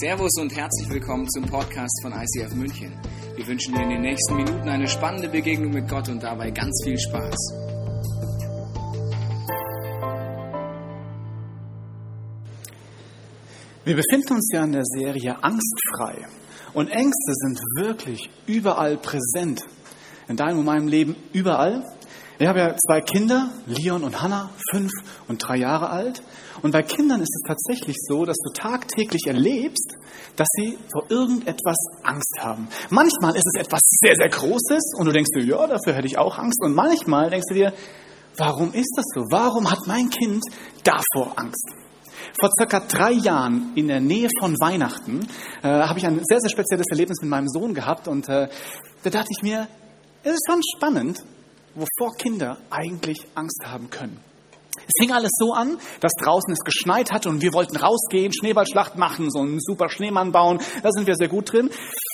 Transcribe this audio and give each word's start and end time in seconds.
Servus 0.00 0.30
und 0.40 0.54
herzlich 0.54 0.88
willkommen 0.90 1.28
zum 1.28 1.44
Podcast 1.46 2.02
von 2.02 2.12
ICF 2.12 2.54
München. 2.54 2.96
Wir 3.34 3.44
wünschen 3.48 3.74
dir 3.74 3.82
in 3.82 3.88
den 3.88 4.02
nächsten 4.02 4.36
Minuten 4.36 4.68
eine 4.68 4.86
spannende 4.86 5.28
Begegnung 5.28 5.72
mit 5.72 5.88
Gott 5.88 6.08
und 6.08 6.22
dabei 6.22 6.52
ganz 6.52 6.80
viel 6.84 6.96
Spaß. 6.96 7.36
Wir 13.84 13.96
befinden 13.96 14.34
uns 14.34 14.48
ja 14.52 14.62
in 14.62 14.70
der 14.70 14.84
Serie 14.84 15.42
Angstfrei. 15.42 16.28
Und 16.74 16.90
Ängste 16.90 17.32
sind 17.34 17.58
wirklich 17.80 18.30
überall 18.46 18.98
präsent. 18.98 19.62
In 20.28 20.36
deinem 20.36 20.60
und 20.60 20.66
meinem 20.66 20.86
Leben 20.86 21.16
überall. 21.32 21.82
Ich 22.40 22.46
habe 22.46 22.60
ja 22.60 22.76
zwei 22.76 23.00
Kinder, 23.00 23.50
Leon 23.66 24.04
und 24.04 24.22
Hannah, 24.22 24.50
fünf 24.70 24.92
und 25.26 25.38
drei 25.38 25.56
Jahre 25.56 25.90
alt. 25.90 26.22
Und 26.62 26.70
bei 26.70 26.84
Kindern 26.84 27.20
ist 27.20 27.34
es 27.34 27.42
tatsächlich 27.48 27.96
so, 27.98 28.24
dass 28.24 28.36
du 28.36 28.52
tagtäglich 28.52 29.26
erlebst, 29.26 29.96
dass 30.36 30.46
sie 30.52 30.78
vor 30.92 31.10
irgendetwas 31.10 31.76
Angst 32.04 32.36
haben. 32.38 32.68
Manchmal 32.90 33.34
ist 33.34 33.44
es 33.44 33.60
etwas 33.60 33.80
sehr, 33.84 34.14
sehr 34.14 34.28
Großes 34.28 34.94
und 34.96 35.06
du 35.06 35.12
denkst 35.12 35.30
dir, 35.34 35.44
ja, 35.46 35.66
dafür 35.66 35.94
hätte 35.94 36.06
ich 36.06 36.16
auch 36.16 36.38
Angst. 36.38 36.62
Und 36.62 36.76
manchmal 36.76 37.28
denkst 37.28 37.46
du 37.48 37.54
dir, 37.54 37.72
warum 38.36 38.72
ist 38.72 38.94
das 38.96 39.06
so? 39.12 39.22
Warum 39.32 39.68
hat 39.68 39.80
mein 39.88 40.08
Kind 40.08 40.44
davor 40.84 41.32
Angst? 41.34 41.68
Vor 42.40 42.50
circa 42.56 42.78
drei 42.78 43.12
Jahren 43.12 43.72
in 43.74 43.88
der 43.88 44.00
Nähe 44.00 44.28
von 44.38 44.54
Weihnachten 44.60 45.26
äh, 45.64 45.66
habe 45.66 45.98
ich 45.98 46.06
ein 46.06 46.20
sehr, 46.22 46.38
sehr 46.38 46.50
spezielles 46.50 46.86
Erlebnis 46.88 47.20
mit 47.20 47.30
meinem 47.30 47.48
Sohn 47.48 47.74
gehabt 47.74 48.06
und 48.06 48.28
äh, 48.28 48.48
da 49.02 49.10
dachte 49.10 49.28
ich 49.36 49.42
mir, 49.42 49.66
es 50.22 50.34
ist 50.34 50.46
schon 50.48 50.60
spannend, 50.76 51.24
wovor 51.78 52.16
Kinder 52.16 52.58
eigentlich 52.70 53.18
Angst 53.34 53.62
haben 53.66 53.90
können. 53.90 54.20
Es 54.76 54.92
fing 55.00 55.12
alles 55.12 55.30
so 55.38 55.52
an, 55.52 55.78
dass 56.00 56.12
draußen 56.22 56.52
es 56.52 56.60
geschneit 56.60 57.10
hatte 57.10 57.28
und 57.28 57.42
wir 57.42 57.52
wollten 57.52 57.76
rausgehen, 57.76 58.32
Schneeballschlacht 58.32 58.96
machen, 58.96 59.30
so 59.30 59.40
einen 59.40 59.60
super 59.60 59.88
Schneemann 59.88 60.32
bauen. 60.32 60.60
Da 60.82 60.90
sind 60.92 61.06
wir 61.06 61.14
sehr 61.16 61.28
gut 61.28 61.52
drin. 61.52 61.70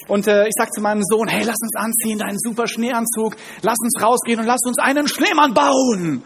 Und 0.08 0.26
äh, 0.26 0.46
ich 0.46 0.52
sag 0.56 0.72
zu 0.72 0.80
meinem 0.80 1.02
Sohn, 1.02 1.28
hey, 1.28 1.44
lass 1.44 1.56
uns 1.60 1.76
anziehen, 1.76 2.18
deinen 2.18 2.38
super 2.38 2.66
Schneeanzug, 2.66 3.36
lass 3.62 3.76
uns 3.80 4.02
rausgehen 4.02 4.40
und 4.40 4.46
lass 4.46 4.60
uns 4.64 4.78
einen 4.78 5.08
Schneemann 5.08 5.54
bauen. 5.54 6.22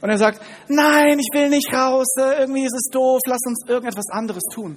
Und 0.00 0.10
er 0.10 0.18
sagt, 0.18 0.40
nein, 0.68 1.18
ich 1.18 1.28
will 1.32 1.48
nicht 1.48 1.72
raus, 1.72 2.06
äh, 2.18 2.40
irgendwie 2.40 2.64
ist 2.64 2.74
es 2.74 2.90
doof, 2.92 3.20
lass 3.26 3.40
uns 3.46 3.64
irgendetwas 3.66 4.08
anderes 4.10 4.42
tun. 4.52 4.76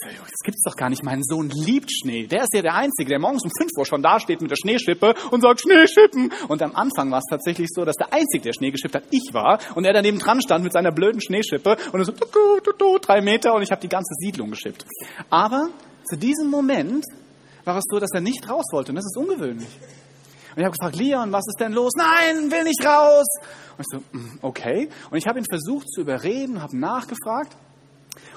Das 0.00 0.40
gibt's 0.44 0.62
doch 0.62 0.76
gar 0.76 0.88
nicht. 0.90 1.02
Mein 1.04 1.22
Sohn 1.22 1.50
liebt 1.50 1.90
Schnee. 1.92 2.26
Der 2.26 2.42
ist 2.42 2.54
ja 2.54 2.62
der 2.62 2.74
Einzige, 2.74 3.08
der 3.08 3.18
morgens 3.18 3.44
um 3.44 3.50
5 3.56 3.70
Uhr 3.76 3.86
schon 3.86 4.02
da 4.02 4.20
steht 4.20 4.40
mit 4.40 4.50
der 4.50 4.56
Schneeschippe 4.56 5.14
und 5.30 5.40
sagt 5.40 5.60
Schneeschippen. 5.60 6.32
Und 6.48 6.62
am 6.62 6.74
Anfang 6.74 7.10
war 7.10 7.18
es 7.18 7.26
tatsächlich 7.28 7.68
so, 7.70 7.84
dass 7.84 7.96
der 7.96 8.12
Einzige, 8.12 8.44
der 8.44 8.52
Schnee 8.52 8.70
geschippt 8.70 8.94
hat, 8.94 9.04
ich 9.10 9.32
war. 9.32 9.58
Und 9.74 9.84
er 9.84 9.92
daneben 9.92 10.18
dran 10.18 10.40
stand 10.40 10.64
mit 10.64 10.72
seiner 10.72 10.92
blöden 10.92 11.20
Schneeschippe 11.20 11.76
und 11.92 12.00
er 12.00 12.04
so, 12.04 12.12
du, 12.12 12.72
du, 12.78 12.98
drei 12.98 13.20
Meter 13.20 13.54
und 13.54 13.62
ich 13.62 13.70
habe 13.70 13.80
die 13.80 13.88
ganze 13.88 14.14
Siedlung 14.14 14.50
geschippt. 14.50 14.84
Aber 15.30 15.68
zu 16.04 16.16
diesem 16.16 16.48
Moment 16.48 17.04
war 17.64 17.76
es 17.76 17.84
so, 17.88 17.98
dass 17.98 18.10
er 18.12 18.20
nicht 18.20 18.48
raus 18.48 18.64
wollte. 18.72 18.92
Und 18.92 18.96
das 18.96 19.04
ist 19.04 19.16
ungewöhnlich. 19.16 19.68
Und 20.54 20.58
ich 20.58 20.64
habe 20.64 20.76
gefragt, 20.76 20.96
Leon, 20.96 21.32
was 21.32 21.46
ist 21.46 21.60
denn 21.60 21.72
los? 21.72 21.92
Nein, 21.96 22.50
will 22.50 22.64
nicht 22.64 22.84
raus. 22.84 23.26
Und 23.78 23.80
ich 23.80 23.86
so, 23.90 23.98
mm, 24.12 24.38
okay. 24.42 24.88
Und 25.10 25.16
ich 25.16 25.26
habe 25.26 25.38
ihn 25.38 25.46
versucht 25.48 25.88
zu 25.90 26.02
überreden, 26.02 26.60
habe 26.60 26.76
nachgefragt. 26.76 27.56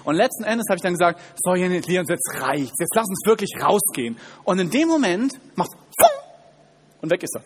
Und 0.05 0.15
letzten 0.15 0.43
Endes 0.43 0.65
habe 0.69 0.77
ich 0.77 0.81
dann 0.81 0.93
gesagt, 0.93 1.19
so 1.43 1.53
Leon, 1.53 1.73
jetzt 1.73 2.41
reicht's, 2.41 2.79
jetzt 2.79 2.95
lass 2.95 3.07
uns 3.07 3.25
wirklich 3.25 3.51
rausgehen. 3.61 4.17
Und 4.43 4.59
in 4.59 4.69
dem 4.69 4.87
Moment 4.87 5.33
macht 5.55 5.71
und 7.01 7.11
weg 7.11 7.21
ist 7.23 7.35
er. 7.35 7.43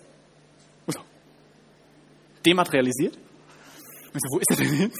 So. 0.87 0.99
Dematerialisiert. 2.45 3.17
Und 4.13 4.21
so, 4.21 4.30
wo 4.31 4.39
ist 4.39 4.49
er 4.52 4.57
denn 4.57 4.73
hin? 4.73 4.91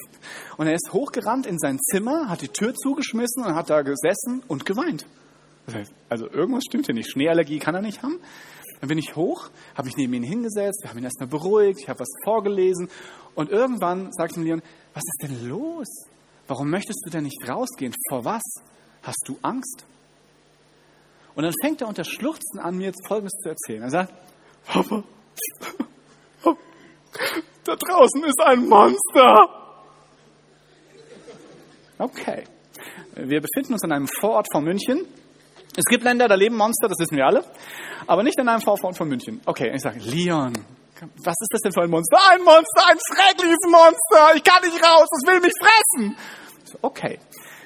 Und 0.58 0.68
er 0.68 0.74
ist 0.74 0.92
hochgerannt 0.92 1.46
in 1.46 1.58
sein 1.58 1.80
Zimmer, 1.80 2.30
hat 2.30 2.42
die 2.42 2.50
Tür 2.50 2.76
zugeschmissen 2.76 3.46
und 3.46 3.56
hat 3.56 3.70
da 3.70 3.82
gesessen 3.82 4.44
und 4.48 4.66
geweint. 4.66 5.06
Also 6.10 6.30
irgendwas 6.30 6.64
stimmt 6.68 6.88
hier 6.88 6.96
nicht. 6.96 7.12
Schneeallergie 7.12 7.60
kann 7.60 7.76
er 7.76 7.82
nicht 7.82 8.04
haben. 8.04 8.20
Dann 8.80 8.90
bin 8.90 8.98
ich 8.98 9.16
hoch, 9.16 9.50
habe 9.76 9.86
mich 9.86 9.98
neben 9.98 10.14
ihn 10.14 10.24
hingesetzt, 10.24 10.84
wir 10.84 10.90
haben 10.90 10.98
ihn 10.98 11.04
erstmal 11.04 11.28
beruhigt, 11.28 11.82
ich 11.82 11.90
habe 11.90 12.00
was 12.00 12.10
vorgelesen 12.24 12.90
und 13.36 13.50
irgendwann 13.50 14.12
sagte 14.14 14.34
ich 14.34 14.38
ihm 14.38 14.44
Leon, 14.44 14.62
was 14.94 15.04
ist 15.04 15.22
denn 15.22 15.50
los? 15.50 15.88
Warum 16.50 16.72
möchtest 16.72 17.06
du 17.06 17.12
denn 17.12 17.26
nicht 17.26 17.48
rausgehen? 17.48 17.94
Vor 18.10 18.26
was? 18.26 18.42
Hast 19.04 19.22
du 19.28 19.38
Angst? 19.44 19.86
Und 21.36 21.44
dann 21.44 21.54
fängt 21.64 21.82
er 21.82 21.88
unter 21.88 22.04
Schluchzen 22.04 22.60
an, 22.60 22.76
mir 22.76 22.88
jetzt 22.88 23.08
Folgendes 23.08 23.34
zu 23.44 23.50
erzählen. 23.50 23.84
Er 23.84 23.92
sagt, 23.92 24.14
Papa, 24.66 25.04
da 27.64 27.76
draußen 27.76 28.24
ist 28.24 28.42
ein 28.42 28.68
Monster. 28.68 29.48
Okay. 32.00 32.46
Wir 33.14 33.42
befinden 33.42 33.74
uns 33.74 33.84
in 33.84 33.92
einem 33.92 34.08
Vorort 34.20 34.48
von 34.52 34.64
München. 34.64 35.06
Es 35.78 35.86
gibt 35.86 36.04
Länder, 36.04 36.28
da 36.28 36.34
leben 36.34 36.58
Monster, 36.58 36.88
das 36.88 36.98
wissen 36.98 37.16
wir 37.16 37.28
alle. 37.28 37.46
Aber 38.08 38.24
nicht 38.24 38.40
in 38.40 38.50
einem 38.50 38.62
Vorort 38.62 38.98
von 38.98 39.08
München. 39.08 39.40
Okay, 39.46 39.72
ich 39.72 39.82
sage, 39.82 40.00
Leon, 40.00 40.54
was 41.02 41.36
ist 41.40 41.50
das 41.52 41.62
denn 41.62 41.72
für 41.72 41.82
ein 41.82 41.90
Monster? 41.90 42.18
Ein 42.32 42.44
Monster, 42.44 42.84
ein 42.90 42.98
schreckliches 43.08 43.64
Monster. 43.70 44.36
Ich 44.36 44.44
kann 44.44 44.62
nicht 44.64 44.84
raus, 44.84 45.08
es 45.12 45.28
will 45.28 45.40
mich 45.40 45.54
fressen. 45.54 46.18
Okay, 46.82 47.20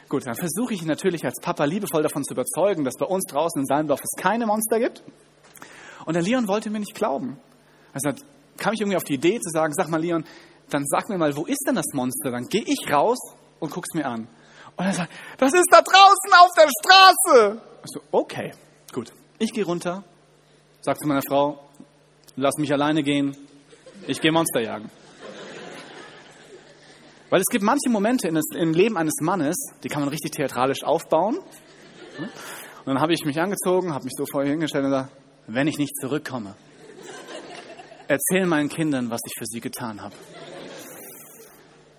gut, 0.09 0.25
dann 0.25 0.35
versuche 0.35 0.73
ich 0.73 0.83
natürlich 0.83 1.25
als 1.25 1.39
Papa 1.41 1.65
liebevoll 1.65 2.03
davon 2.03 2.23
zu 2.23 2.33
überzeugen, 2.33 2.83
dass 2.83 2.95
bei 2.97 3.05
uns 3.05 3.25
draußen 3.25 3.61
in 3.61 3.65
Salmdorf 3.65 4.01
es 4.03 4.21
keine 4.21 4.45
Monster 4.45 4.79
gibt. 4.79 5.03
Und 6.05 6.13
der 6.13 6.23
Leon 6.23 6.47
wollte 6.47 6.69
mir 6.69 6.79
nicht 6.79 6.95
glauben. 6.95 7.39
Also 7.93 8.11
kam 8.57 8.73
ich 8.73 8.81
irgendwie 8.81 8.97
auf 8.97 9.03
die 9.03 9.15
Idee 9.15 9.39
zu 9.39 9.49
sagen, 9.49 9.73
sag 9.73 9.89
mal 9.89 10.01
Leon, 10.01 10.25
dann 10.69 10.85
sag 10.85 11.09
mir 11.09 11.17
mal, 11.17 11.35
wo 11.35 11.45
ist 11.45 11.63
denn 11.67 11.75
das 11.75 11.87
Monster? 11.93 12.31
Dann 12.31 12.47
gehe 12.47 12.63
ich 12.65 12.91
raus 12.91 13.19
und 13.59 13.71
guck's 13.71 13.93
mir 13.93 14.05
an. 14.05 14.27
Und 14.75 14.85
er 14.85 14.93
sagt, 14.93 15.11
das 15.37 15.53
ist 15.53 15.67
da 15.71 15.81
draußen 15.81 16.33
auf 16.39 16.49
der 16.57 16.69
Straße. 16.79 17.61
Ich 17.83 17.91
so, 17.91 18.01
okay, 18.11 18.53
gut. 18.91 19.13
Ich 19.39 19.51
gehe 19.51 19.65
runter, 19.65 20.03
sag 20.81 20.97
zu 20.99 21.07
meiner 21.07 21.21
Frau, 21.21 21.62
lass 22.35 22.55
mich 22.57 22.71
alleine 22.71 23.03
gehen, 23.03 23.35
ich 24.07 24.21
gehe 24.21 24.31
Monster 24.31 24.61
jagen. 24.61 24.89
Weil 27.29 27.41
es 27.41 27.47
gibt 27.51 27.63
manche 27.63 27.89
Momente 27.89 28.27
im 28.27 28.73
Leben 28.73 28.97
eines 28.97 29.15
Mannes, 29.21 29.55
die 29.83 29.87
kann 29.87 30.01
man 30.01 30.09
richtig 30.09 30.31
theatralisch 30.31 30.83
aufbauen. 30.83 31.37
Und 31.37 32.85
dann 32.85 32.99
habe 32.99 33.13
ich 33.13 33.25
mich 33.25 33.39
angezogen, 33.39 33.93
habe 33.93 34.03
mich 34.03 34.13
so 34.15 34.25
vorher 34.31 34.51
hingestellt 34.51 34.85
und 34.85 34.91
gesagt, 34.91 35.11
wenn 35.47 35.67
ich 35.67 35.77
nicht 35.77 35.95
zurückkomme, 35.99 36.55
erzähl 38.07 38.45
meinen 38.45 38.69
Kindern, 38.69 39.09
was 39.09 39.21
ich 39.25 39.33
für 39.37 39.45
sie 39.45 39.61
getan 39.61 40.01
habe. 40.01 40.13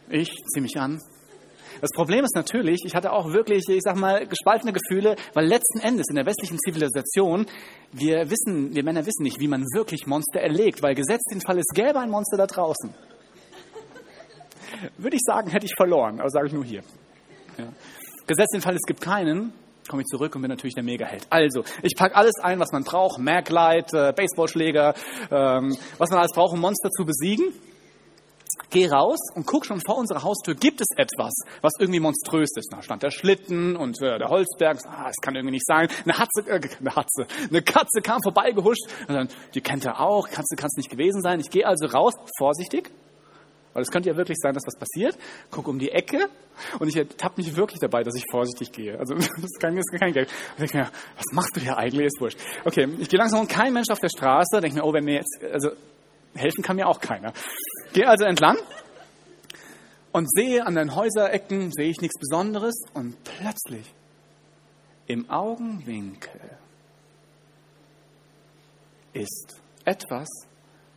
Ich 0.09 0.31
ziehe 0.53 0.62
mich 0.62 0.78
an. 0.78 1.01
Das 1.81 1.91
Problem 1.95 2.25
ist 2.25 2.35
natürlich, 2.35 2.81
ich 2.85 2.95
hatte 2.95 3.12
auch 3.12 3.33
wirklich, 3.33 3.65
ich 3.69 3.83
sag 3.83 3.97
mal, 3.97 4.27
gespaltene 4.27 4.73
Gefühle, 4.73 5.17
weil 5.35 5.47
letzten 5.47 5.81
Endes 5.81 6.07
in 6.09 6.17
der 6.17 6.27
westlichen 6.27 6.59
Zivilisation, 6.59 7.47
wir 7.93 8.31
wissen, 8.31 8.75
wir 8.75 8.85
Männer 8.85 9.07
wissen 9.07 9.23
nicht, 9.23 9.41
wie 9.41 9.49
man 9.49 9.62
wirklich 9.75 10.07
Monster 10.07 10.41
erlegt, 10.41 10.83
weil 10.83 10.95
gesetzt 10.95 11.31
den 11.33 11.41
Fall, 11.41 11.59
es 11.59 11.75
gäbe 11.75 11.99
ein 11.99 12.11
Monster 12.11 12.37
da 12.37 12.47
draußen 12.47 12.95
würde 14.99 15.17
ich 15.17 15.23
sagen, 15.25 15.51
hätte 15.51 15.67
ich 15.67 15.75
verloren, 15.77 16.21
aber 16.21 16.31
sage 16.31 16.49
ich 16.49 16.53
nur 16.53 16.65
hier. 16.65 16.83
Ja. 17.59 17.69
Gesetzt 18.27 18.55
den 18.55 18.61
Fall, 18.61 18.75
es 18.75 18.83
gibt 18.87 19.01
keinen, 19.01 19.53
komme 19.89 20.03
ich 20.03 20.07
zurück 20.07 20.34
und 20.34 20.43
bin 20.43 20.51
natürlich 20.51 20.75
der 20.75 20.83
Megaheld. 20.83 21.27
Also, 21.31 21.65
ich 21.83 21.95
packe 21.97 22.17
alles 22.17 22.34
ein, 22.43 22.59
was 22.59 22.73
man 22.73 22.84
braucht, 22.84 23.19
Merklight, 23.19 23.93
äh, 23.93 24.13
Baseballschläger, 24.13 24.95
ähm, 25.31 25.77
was 25.99 26.11
man 26.11 26.21
alles 26.21 26.33
braucht, 26.33 26.55
um 26.55 26.61
Monster 26.61 26.91
zu 26.91 27.05
besiegen. 27.05 27.53
Geh 28.75 28.89
raus 28.89 29.21
und 29.37 29.47
guck 29.47 29.65
schon 29.67 29.81
vor 29.87 29.99
unserer 29.99 30.25
Haustür, 30.25 30.57
gibt 30.57 30.81
es 30.81 30.89
etwas, 30.97 31.33
was 31.61 31.75
irgendwie 31.79 32.01
monströs 32.01 32.51
ist. 32.57 32.73
Da 32.73 32.83
stand 32.83 33.05
der 33.05 33.12
Schlitten 33.12 33.77
und 33.77 34.03
äh, 34.03 34.19
der 34.19 34.29
Holzberg. 34.29 34.79
Ah, 34.85 35.05
das 35.07 35.15
kann 35.23 35.37
irgendwie 35.37 35.53
nicht 35.53 35.65
sein. 35.65 35.87
Eine 36.03 36.19
Hatze, 36.19 36.41
äh, 36.49 36.61
eine 36.81 36.97
Hatze, 36.97 37.29
eine 37.49 37.63
Katze 37.63 38.01
kam 38.03 38.21
vorbeigehuscht. 38.21 38.83
Und 39.07 39.15
dann, 39.15 39.29
die 39.55 39.61
kennt 39.61 39.84
er 39.84 40.01
auch. 40.01 40.29
Katze 40.29 40.57
kann 40.57 40.67
es 40.67 40.77
nicht 40.77 40.91
gewesen 40.91 41.23
sein. 41.23 41.39
Ich 41.39 41.51
gehe 41.51 41.65
also 41.65 41.87
raus, 41.87 42.15
vorsichtig, 42.37 42.91
weil 43.75 43.83
es 43.83 43.93
könnte 43.93 44.09
ja 44.09 44.17
wirklich 44.17 44.39
sein, 44.41 44.55
dass 44.55 44.65
was 44.67 44.77
passiert. 44.77 45.17
Guck 45.53 45.69
um 45.69 45.79
die 45.79 45.93
Ecke 45.93 46.29
und 46.81 46.89
ich 46.89 46.97
ertappe 46.97 47.41
mich 47.41 47.55
wirklich 47.55 47.79
dabei, 47.79 48.03
dass 48.03 48.17
ich 48.17 48.25
vorsichtig 48.29 48.73
gehe. 48.73 48.98
Also 48.98 49.15
das 49.15 49.28
ist 49.28 49.60
kein, 49.60 49.77
das 49.77 49.87
kein 50.01 50.13
Geld. 50.13 50.28
Ich 50.54 50.59
denke 50.59 50.78
mir, 50.78 50.91
was 51.15 51.27
machst 51.33 51.54
du 51.54 51.60
hier 51.60 51.77
eigentlich? 51.77 52.07
Ist 52.07 52.21
wurscht. 52.21 52.41
Okay, 52.65 52.89
ich 52.98 53.09
gehe 53.09 53.21
langsam 53.21 53.39
und 53.39 53.48
kein 53.48 53.72
Mensch 53.72 53.91
auf 53.91 54.01
der 54.01 54.09
Straße. 54.09 54.60
Denke 54.60 54.78
mir, 54.78 54.84
oh, 54.84 54.93
wenn 54.93 55.04
mir 55.04 55.15
jetzt, 55.15 55.39
also 55.53 55.71
helfen 56.34 56.63
kann 56.63 56.77
mir 56.77 56.89
auch 56.89 57.01
keiner. 57.01 57.33
Gehe 57.95 58.09
also 58.09 58.25
entlang 58.25 58.59
und 60.11 60.29
sehe 60.29 60.67
an 60.67 60.75
den 60.75 60.97
Häuserecken, 60.97 61.71
sehe 61.73 61.91
ich 61.91 62.01
nichts 62.01 62.19
Besonderes 62.19 62.75
und 62.93 63.15
plötzlich 63.23 63.95
im 65.07 65.31
Augenwinkel 65.31 66.41
ist 69.13 69.61
etwas, 69.85 70.29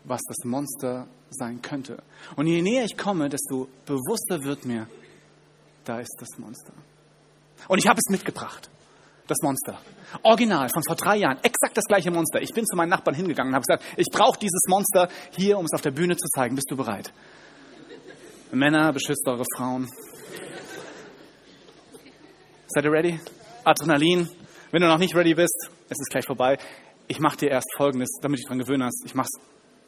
was 0.06 0.22
das 0.28 0.44
Monster 0.44 1.08
sein 1.30 1.62
könnte. 1.62 2.02
Und 2.36 2.48
je 2.48 2.64
näher 2.64 2.84
ich 2.84 2.98
komme, 2.98 3.30
desto 3.30 3.68
bewusster 3.86 4.44
wird 4.44 4.66
mir, 4.66 4.88
da 5.86 6.00
ist 6.00 6.16
das 6.20 6.40
Monster. 6.40 6.74
Und 7.68 7.78
ich 7.78 7.88
habe 7.88 8.00
es 8.00 8.10
mitgebracht. 8.10 8.72
Das 9.28 9.38
Monster. 9.42 9.78
Original 10.24 10.70
von 10.70 10.84
vor 10.84 10.96
drei 10.96 11.18
Jahren. 11.18 11.38
Exakt 11.44 11.76
das 11.76 11.84
gleiche 11.84 12.12
Monster. 12.12 12.42
Ich 12.42 12.54
bin 12.54 12.66
zu 12.66 12.78
meinen 12.78 12.90
Nachbarn 12.90 13.16
hingegangen 13.16 13.52
und 13.52 13.56
habe 13.56 13.66
gesagt, 13.66 13.84
ich 13.98 14.08
brauche 14.10 14.40
dieses 14.40 14.62
Monster 14.70 15.10
hier, 15.32 15.58
um 15.58 15.66
es 15.66 15.74
auf 15.74 15.82
der 15.82 15.92
Bühne 15.92 16.16
zu 16.16 16.28
zeigen. 16.30 16.56
Bist 16.56 16.72
du 16.72 16.78
bereit? 16.78 17.12
Männer, 18.52 18.94
beschützt 18.94 19.28
eure 19.28 19.44
Frauen. 19.56 19.90
Seid 22.68 22.86
ihr 22.86 22.92
ready? 22.92 23.20
Adrenalin. 23.66 24.30
Wenn 24.72 24.82
du 24.82 24.88
noch 24.88 24.98
nicht 24.98 25.14
ready 25.14 25.34
bist, 25.34 25.70
es 25.90 26.00
ist 26.00 26.10
gleich 26.10 26.26
vorbei. 26.26 26.58
Ich 27.08 27.20
mache 27.20 27.38
dir 27.38 27.50
erst 27.50 27.68
Folgendes, 27.76 28.10
damit 28.22 28.38
du 28.38 28.42
dich 28.42 28.46
daran 28.46 28.60
gewöhnen 28.60 28.84
hast. 28.84 29.04
Ich 29.06 29.14
mach's 29.14 29.32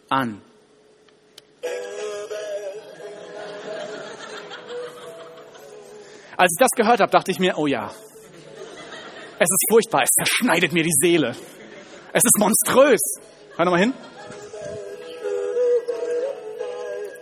an. 0.09 0.41
Als 6.35 6.53
ich 6.53 6.59
das 6.59 6.71
gehört 6.71 6.99
habe, 7.01 7.11
dachte 7.11 7.31
ich 7.31 7.39
mir, 7.39 7.57
oh 7.57 7.67
ja, 7.67 7.91
es 9.39 9.47
ist 9.49 9.65
furchtbar, 9.71 10.03
es 10.03 10.09
zerschneidet 10.09 10.73
mir 10.73 10.83
die 10.83 10.93
Seele. 11.01 11.33
Es 12.11 12.23
ist 12.25 12.37
monströs. 12.37 12.99
Hör 13.55 13.65
nochmal 13.65 13.81
hin. 13.81 13.93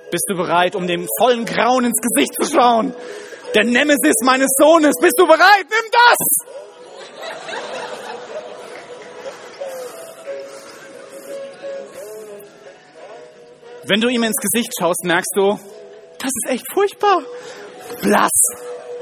Bist 0.10 0.24
du 0.30 0.36
bereit, 0.36 0.76
um 0.76 0.88
dem 0.88 1.08
vollen 1.20 1.46
Grauen 1.46 1.86
ins 1.86 2.02
Gesicht 2.02 2.34
zu 2.42 2.50
schauen? 2.50 2.94
Der 3.54 3.66
Nemesis 3.66 4.16
meines 4.24 4.50
Sohnes. 4.60 4.96
Bist 5.00 5.16
du 5.18 5.28
bereit? 5.28 5.66
Nimm 5.70 5.92
das! 5.92 6.58
Wenn 13.84 14.02
du 14.02 14.10
ihm 14.10 14.24
ins 14.24 14.36
Gesicht 14.38 14.74
schaust, 14.78 15.04
merkst 15.04 15.32
du, 15.36 15.60
das 16.20 16.32
ist 16.34 16.50
echt 16.50 16.66
furchtbar. 16.74 17.22
Blass. 18.02 18.32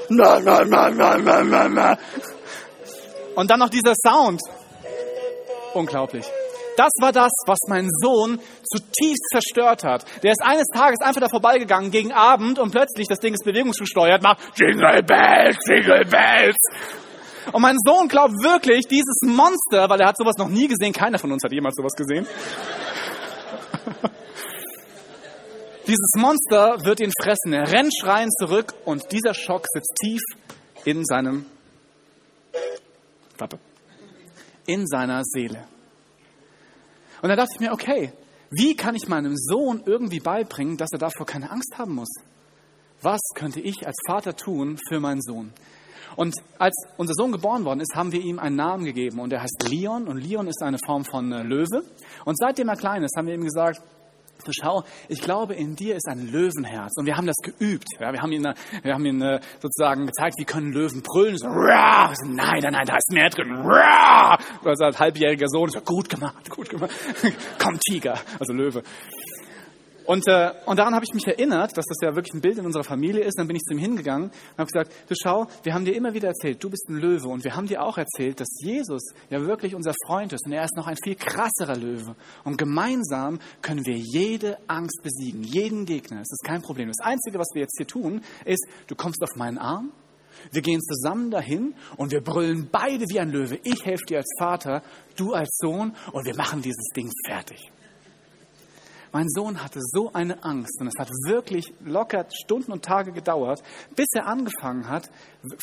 Na, 0.10 0.40
na, 0.40 0.64
na, 0.64 0.90
na, 0.90 1.18
na, 1.18 1.44
na, 1.44 1.68
na. 1.68 1.98
Und 3.36 3.52
dann 3.52 3.60
noch 3.60 3.70
dieser 3.70 3.94
Sound. 3.96 4.42
Unglaublich. 5.74 6.26
Das 6.78 6.92
war 7.00 7.12
das, 7.12 7.32
was 7.46 7.60
mein 7.68 7.90
Sohn 8.02 8.40
zutiefst 8.64 9.30
zerstört 9.32 9.84
hat. 9.84 10.06
Der 10.24 10.32
ist 10.32 10.42
eines 10.42 10.68
Tages 10.74 11.00
einfach 11.02 11.22
da 11.22 11.30
vorbeigegangen 11.30 11.90
gegen 11.90 12.12
Abend 12.12 12.60
und 12.60 12.72
plötzlich, 12.72 13.08
das 13.08 13.20
Ding 13.20 13.34
ist 13.34 13.46
bewegungsgesteuert, 13.46 14.22
macht 14.22 14.40
Jingle 14.60 15.02
Bells, 15.04 15.58
Jingle 15.68 16.06
Bells. 16.06 16.58
Und 17.52 17.62
mein 17.62 17.78
Sohn 17.86 18.08
glaubt 18.08 18.34
wirklich, 18.42 18.88
dieses 18.88 19.22
Monster, 19.24 19.90
weil 19.90 20.02
er 20.02 20.08
hat 20.08 20.18
sowas 20.18 20.36
noch 20.38 20.50
nie 20.50 20.68
gesehen, 20.68 20.92
keiner 20.92 21.20
von 21.20 21.32
uns 21.32 21.44
hat 21.44 21.52
jemals 21.52 21.76
sowas 21.76 21.94
gesehen. 21.94 22.26
dieses 25.88 26.12
Monster 26.18 26.78
wird 26.84 27.00
ihn 27.00 27.12
fressen. 27.22 27.54
Er 27.54 27.72
rennt 27.72 27.94
schreiend 27.98 28.34
zurück 28.38 28.74
und 28.84 29.12
dieser 29.12 29.34
Schock 29.34 29.66
sitzt 29.72 29.94
tief 30.02 30.22
in 30.84 31.06
seinem, 31.06 31.46
warte, 33.38 33.60
in 34.66 34.88
seiner 34.88 35.22
Seele. 35.24 35.68
Und 37.22 37.30
da 37.30 37.36
dachte 37.36 37.52
ich 37.56 37.60
mir, 37.60 37.72
okay, 37.72 38.12
wie 38.52 38.76
kann 38.76 38.96
ich 38.96 39.08
meinem 39.08 39.36
Sohn 39.36 39.84
irgendwie 39.86 40.20
beibringen, 40.20 40.78
dass 40.78 40.92
er 40.92 41.00
davor 41.00 41.26
keine 41.26 41.52
Angst 41.52 41.74
haben 41.78 41.96
muss? 41.96 42.10
Was 43.02 43.22
könnte 43.36 43.60
ich 43.60 43.86
als 43.86 43.98
Vater 44.08 44.36
tun 44.36 44.78
für 44.88 45.00
meinen 45.00 45.22
Sohn? 45.22 45.54
Und 46.16 46.36
als 46.60 46.76
unser 46.98 47.14
Sohn 47.14 47.32
geboren 47.32 47.66
worden 47.66 47.82
ist, 47.82 47.94
haben 47.96 48.12
wir 48.12 48.22
ihm 48.22 48.40
einen 48.40 48.56
Namen 48.56 48.86
gegeben 48.86 49.20
und 49.20 49.34
er 49.34 49.42
heißt 49.42 49.68
Leon 49.68 50.08
und 50.08 50.18
Leon 50.18 50.48
ist 50.48 50.62
eine 50.62 50.78
Form 50.86 51.04
von 51.04 51.32
äh, 51.32 51.44
Löwe. 51.44 51.84
Und 52.24 52.38
seitdem 52.38 52.70
er 52.70 52.78
klein 52.78 53.04
ist, 53.04 53.18
haben 53.18 53.28
wir 53.28 53.34
ihm 53.34 53.44
gesagt, 53.44 53.82
so 54.44 54.52
schau, 54.52 54.84
ich 55.08 55.22
glaube, 55.22 55.56
in 55.56 55.76
dir 55.76 55.96
ist 55.96 56.08
ein 56.08 56.32
Löwenherz. 56.32 56.94
Und 56.98 57.06
wir 57.06 57.18
haben 57.18 57.28
das 57.28 57.38
geübt. 57.42 57.88
Ja, 58.00 58.14
wir 58.14 58.22
haben 58.22 58.32
ihn, 58.32 58.48
wir 58.84 58.94
haben 58.94 59.06
ihn 59.06 59.22
äh, 59.22 59.40
sozusagen 59.60 60.06
gezeigt, 60.06 60.36
wie 60.38 60.46
können 60.46 60.72
Löwen 60.72 61.02
brüllen. 61.02 61.38
So, 61.38 61.48
Rah! 61.48 62.14
so, 62.14 62.28
nein, 62.28 62.60
nein, 62.62 62.74
nein, 62.74 62.86
da 62.86 62.96
ist 62.98 63.12
mehr 63.12 63.30
drin. 63.30 63.52
Rah! 63.52 64.38
Also 64.64 64.86
als 64.86 65.00
halbjähriger 65.00 65.48
Sohn, 65.48 65.70
so, 65.70 65.82
gut 65.82 66.10
gemacht, 66.10 66.50
gut 66.50 66.70
gemacht. 66.70 66.92
Komm, 67.60 67.80
Tiger, 67.80 68.20
also 68.40 68.54
Löwe. 68.54 68.84
Und, 70.06 70.28
äh, 70.28 70.52
und 70.66 70.78
daran 70.78 70.94
habe 70.94 71.04
ich 71.04 71.14
mich 71.14 71.26
erinnert, 71.26 71.76
dass 71.78 71.86
das 71.86 71.98
ja 72.02 72.16
wirklich 72.16 72.34
ein 72.34 72.42
Bild 72.42 72.58
in 72.58 72.66
unserer 72.66 72.84
Familie 72.84 73.24
ist. 73.24 73.40
Dann 73.40 73.48
bin 73.48 73.56
ich 73.56 73.64
zu 73.64 73.74
ihm 73.74 73.80
hingegangen 73.80 74.30
und 74.30 74.58
habe 74.58 74.72
gesagt, 74.72 74.92
du 75.10 75.16
schau, 75.20 75.48
wir 75.64 75.74
haben 75.74 75.86
dir 75.86 75.96
immer 75.96 76.14
wieder 76.14 76.28
erzählt, 76.28 76.64
du 76.64 76.70
bist 76.70 76.88
ein 76.90 76.98
Löwe. 76.98 77.28
Und 77.28 77.44
wir 77.44 77.56
haben 77.56 77.68
dir 77.68 77.82
auch 77.82 77.98
erzählt, 77.98 78.40
dass 78.40 78.48
Jesus 78.60 79.02
ja 79.30 79.42
wirklich 79.42 79.74
unser 79.74 79.94
Freund 80.06 80.32
ist. 80.34 80.46
Und 80.46 80.54
er 80.54 80.64
ist 80.64 80.76
noch 80.76 80.88
ein 80.88 80.98
viel 81.04 81.16
krasserer 81.16 81.76
Löwe. 81.76 82.16
Und 82.44 82.58
gemeinsam 82.58 83.40
können 83.62 83.86
wir 83.86 83.98
jede 83.98 84.58
Angst 84.68 85.02
besiegen, 85.02 85.44
jeden 85.44 85.86
Gegner. 85.86 86.20
Das 86.20 86.32
ist 86.32 86.44
kein 86.46 86.62
Problem. 86.62 86.90
Das 86.90 87.06
Einzige, 87.06 87.40
was 87.40 87.48
wir 87.54 87.62
jetzt 87.62 87.78
hier 87.78 87.88
tun, 87.88 88.22
ist, 88.46 88.66
du 88.88 88.96
kommst 88.96 89.24
auf 89.24 89.36
meinen 89.36 89.58
Arm, 89.58 89.92
wir 90.52 90.62
gehen 90.62 90.82
zusammen 90.82 91.32
dahin 91.32 91.74
und 91.98 92.12
wir 92.12 92.22
brüllen 92.22 92.70
beide 92.72 93.06
wie 93.06 93.20
ein 93.20 93.32
Löwe. 93.32 93.60
Ich 93.64 93.84
helfe 93.86 94.06
dir 94.08 94.18
als 94.18 94.32
Vater, 94.38 94.84
du 95.16 95.34
als 95.34 95.58
Sohn 95.58 95.96
und 96.12 96.26
wir 96.26 96.36
machen 96.36 96.62
dieses 96.62 96.90
Ding 96.96 97.10
fertig. 97.26 97.72
Mein 99.16 99.30
Sohn 99.30 99.64
hatte 99.64 99.80
so 99.82 100.12
eine 100.12 100.44
Angst 100.44 100.82
und 100.82 100.88
es 100.88 101.00
hat 101.00 101.10
wirklich 101.26 101.74
locker 101.80 102.26
Stunden 102.34 102.74
und 102.74 102.84
Tage 102.84 103.14
gedauert, 103.14 103.64
bis 103.96 104.08
er 104.14 104.28
angefangen 104.28 104.90
hat, 104.90 105.10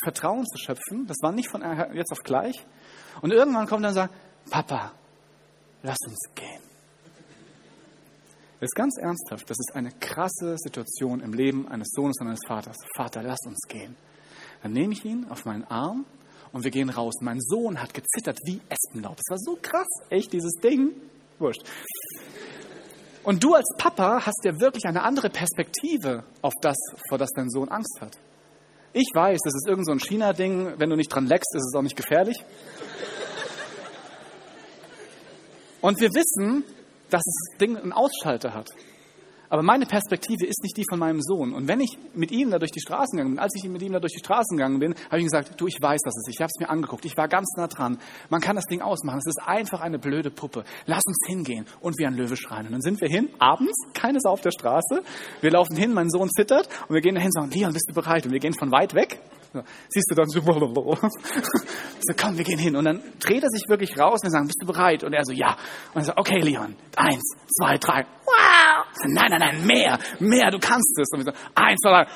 Vertrauen 0.03 0.43
zu 0.47 0.57
schöpfen. 0.57 1.05
Das 1.05 1.17
war 1.21 1.31
nicht 1.31 1.51
von 1.51 1.61
jetzt 1.93 2.11
auf 2.11 2.23
gleich. 2.23 2.65
Und 3.21 3.31
irgendwann 3.31 3.67
kommt 3.67 3.85
er 3.85 3.89
und 3.89 3.93
sagt, 3.93 4.15
Papa, 4.49 4.91
lass 5.83 5.99
uns 6.07 6.17
gehen. 6.33 6.63
Das 8.59 8.69
ist 8.69 8.75
ganz 8.75 8.97
ernsthaft. 8.97 9.47
Das 9.47 9.57
ist 9.59 9.75
eine 9.75 9.91
krasse 9.99 10.57
Situation 10.57 11.19
im 11.19 11.33
Leben 11.33 11.67
eines 11.67 11.89
Sohnes 11.91 12.15
und 12.21 12.29
eines 12.29 12.41
Vaters. 12.47 12.77
Vater, 12.95 13.21
lass 13.21 13.45
uns 13.45 13.59
gehen. 13.67 13.95
Dann 14.63 14.71
nehme 14.71 14.93
ich 14.93 15.05
ihn 15.05 15.27
auf 15.29 15.45
meinen 15.45 15.65
Arm 15.65 16.05
und 16.53 16.63
wir 16.63 16.71
gehen 16.71 16.89
raus. 16.89 17.13
Mein 17.21 17.39
Sohn 17.39 17.79
hat 17.79 17.93
gezittert 17.93 18.39
wie 18.45 18.61
Espenlaub. 18.67 19.17
Das 19.17 19.29
war 19.29 19.37
so 19.37 19.59
krass, 19.61 19.89
echt, 20.09 20.33
dieses 20.33 20.53
Ding. 20.53 20.89
Wurscht. 21.37 21.61
Und 23.23 23.43
du 23.43 23.53
als 23.53 23.73
Papa 23.77 24.25
hast 24.25 24.43
ja 24.43 24.59
wirklich 24.59 24.85
eine 24.85 25.03
andere 25.03 25.29
Perspektive 25.29 26.23
auf 26.41 26.53
das, 26.61 26.75
vor 27.07 27.17
das 27.17 27.29
dein 27.35 27.49
Sohn 27.49 27.69
Angst 27.69 27.99
hat. 28.01 28.17
Ich 28.91 29.09
weiß, 29.13 29.39
das 29.43 29.53
ist 29.55 29.67
irgend 29.67 29.87
so 29.87 29.91
ein 29.93 29.99
China-Ding, 29.99 30.73
wenn 30.77 30.89
du 30.89 30.95
nicht 30.95 31.09
dran 31.09 31.25
leckst, 31.25 31.55
ist 31.55 31.65
es 31.67 31.75
auch 31.75 31.81
nicht 31.81 31.95
gefährlich. 31.95 32.43
Und 35.81 35.99
wir 35.99 36.09
wissen, 36.09 36.63
dass 37.09 37.23
das 37.23 37.57
Ding 37.59 37.77
einen 37.77 37.93
Ausschalter 37.93 38.53
hat. 38.53 38.69
Aber 39.53 39.61
meine 39.61 39.85
Perspektive 39.85 40.47
ist 40.47 40.63
nicht 40.63 40.75
die 40.77 40.83
von 40.89 40.97
meinem 40.97 41.21
Sohn. 41.21 41.53
Und 41.53 41.67
wenn 41.67 41.79
ich 41.79 41.95
mit 42.15 42.31
ihm 42.31 42.49
da 42.49 42.57
durch 42.57 42.71
die 42.71 42.79
Straßen 42.79 43.15
gegangen 43.15 43.35
bin, 43.35 43.39
als 43.39 43.53
ich 43.55 43.69
mit 43.69 43.83
ihm 43.83 43.93
da 43.93 43.99
durch 43.99 44.13
die 44.13 44.17
Straßen 44.17 44.57
gegangen 44.57 44.79
bin, 44.79 44.95
habe 45.11 45.19
ich 45.19 45.25
gesagt, 45.25 45.61
du, 45.61 45.67
ich 45.67 45.77
weiß, 45.79 46.01
dass 46.03 46.15
es 46.17 46.27
ist. 46.27 46.33
Ich 46.33 46.41
habe 46.41 46.49
es 46.51 46.59
mir 46.59 46.71
angeguckt. 46.71 47.05
Ich 47.05 47.15
war 47.17 47.27
ganz 47.27 47.53
nah 47.55 47.67
dran. 47.67 47.99
Man 48.31 48.41
kann 48.41 48.55
das 48.55 48.65
Ding 48.65 48.81
ausmachen. 48.81 49.19
Es 49.19 49.27
ist 49.27 49.47
einfach 49.47 49.81
eine 49.81 49.99
blöde 49.99 50.31
Puppe. 50.31 50.63
Lass 50.87 51.03
uns 51.05 51.17
hingehen 51.27 51.67
und 51.81 51.99
wie 51.99 52.07
ein 52.07 52.15
Löwe 52.15 52.35
schreien. 52.35 52.65
Und 52.65 52.71
dann 52.71 52.81
sind 52.81 52.99
wir 52.99 53.09
hin, 53.09 53.29
abends, 53.37 53.77
keine 53.93 54.19
Sau 54.21 54.31
auf 54.31 54.41
der 54.41 54.49
Straße. 54.49 55.03
Wir 55.41 55.51
laufen 55.51 55.75
hin, 55.75 55.93
mein 55.93 56.09
Sohn 56.09 56.31
zittert 56.31 56.67
und 56.87 56.95
wir 56.95 57.01
gehen 57.01 57.13
dahin 57.13 57.27
und 57.27 57.39
sagen, 57.39 57.51
Leon, 57.51 57.73
bist 57.73 57.85
du 57.87 57.93
bereit? 57.93 58.25
Und 58.25 58.31
wir 58.31 58.39
gehen 58.39 58.55
von 58.55 58.71
weit 58.71 58.95
weg. 58.95 59.19
Siehst 59.89 60.09
du 60.09 60.15
dann 60.15 60.29
so, 60.29 60.41
so, 60.41 62.13
komm, 62.19 62.37
wir 62.37 62.43
gehen 62.43 62.57
hin. 62.57 62.75
Und 62.75 62.85
dann 62.85 63.03
dreht 63.19 63.43
er 63.43 63.49
sich 63.49 63.69
wirklich 63.69 63.97
raus 63.99 64.21
und 64.21 64.23
wir 64.23 64.31
sagen, 64.31 64.47
bist 64.47 64.61
du 64.61 64.65
bereit? 64.65 65.03
Und 65.03 65.13
er 65.13 65.23
so, 65.23 65.31
ja. 65.31 65.55
Und 65.93 66.01
er 66.01 66.05
so, 66.05 66.13
okay, 66.15 66.39
Leon, 66.39 66.75
eins, 66.95 67.23
zwei, 67.55 67.77
drei. 67.77 68.05
Wow! 68.33 68.85
Nein, 69.05 69.27
nein, 69.29 69.39
nein, 69.39 69.65
mehr, 69.65 69.99
mehr, 70.19 70.51
du 70.51 70.59
kannst 70.59 70.97
es. 70.99 71.07
Und 71.11 71.25
wir 71.25 71.33
so, 71.33 71.39
eins, 71.55 71.79
zwei, 71.81 72.03
drei. 72.03 72.07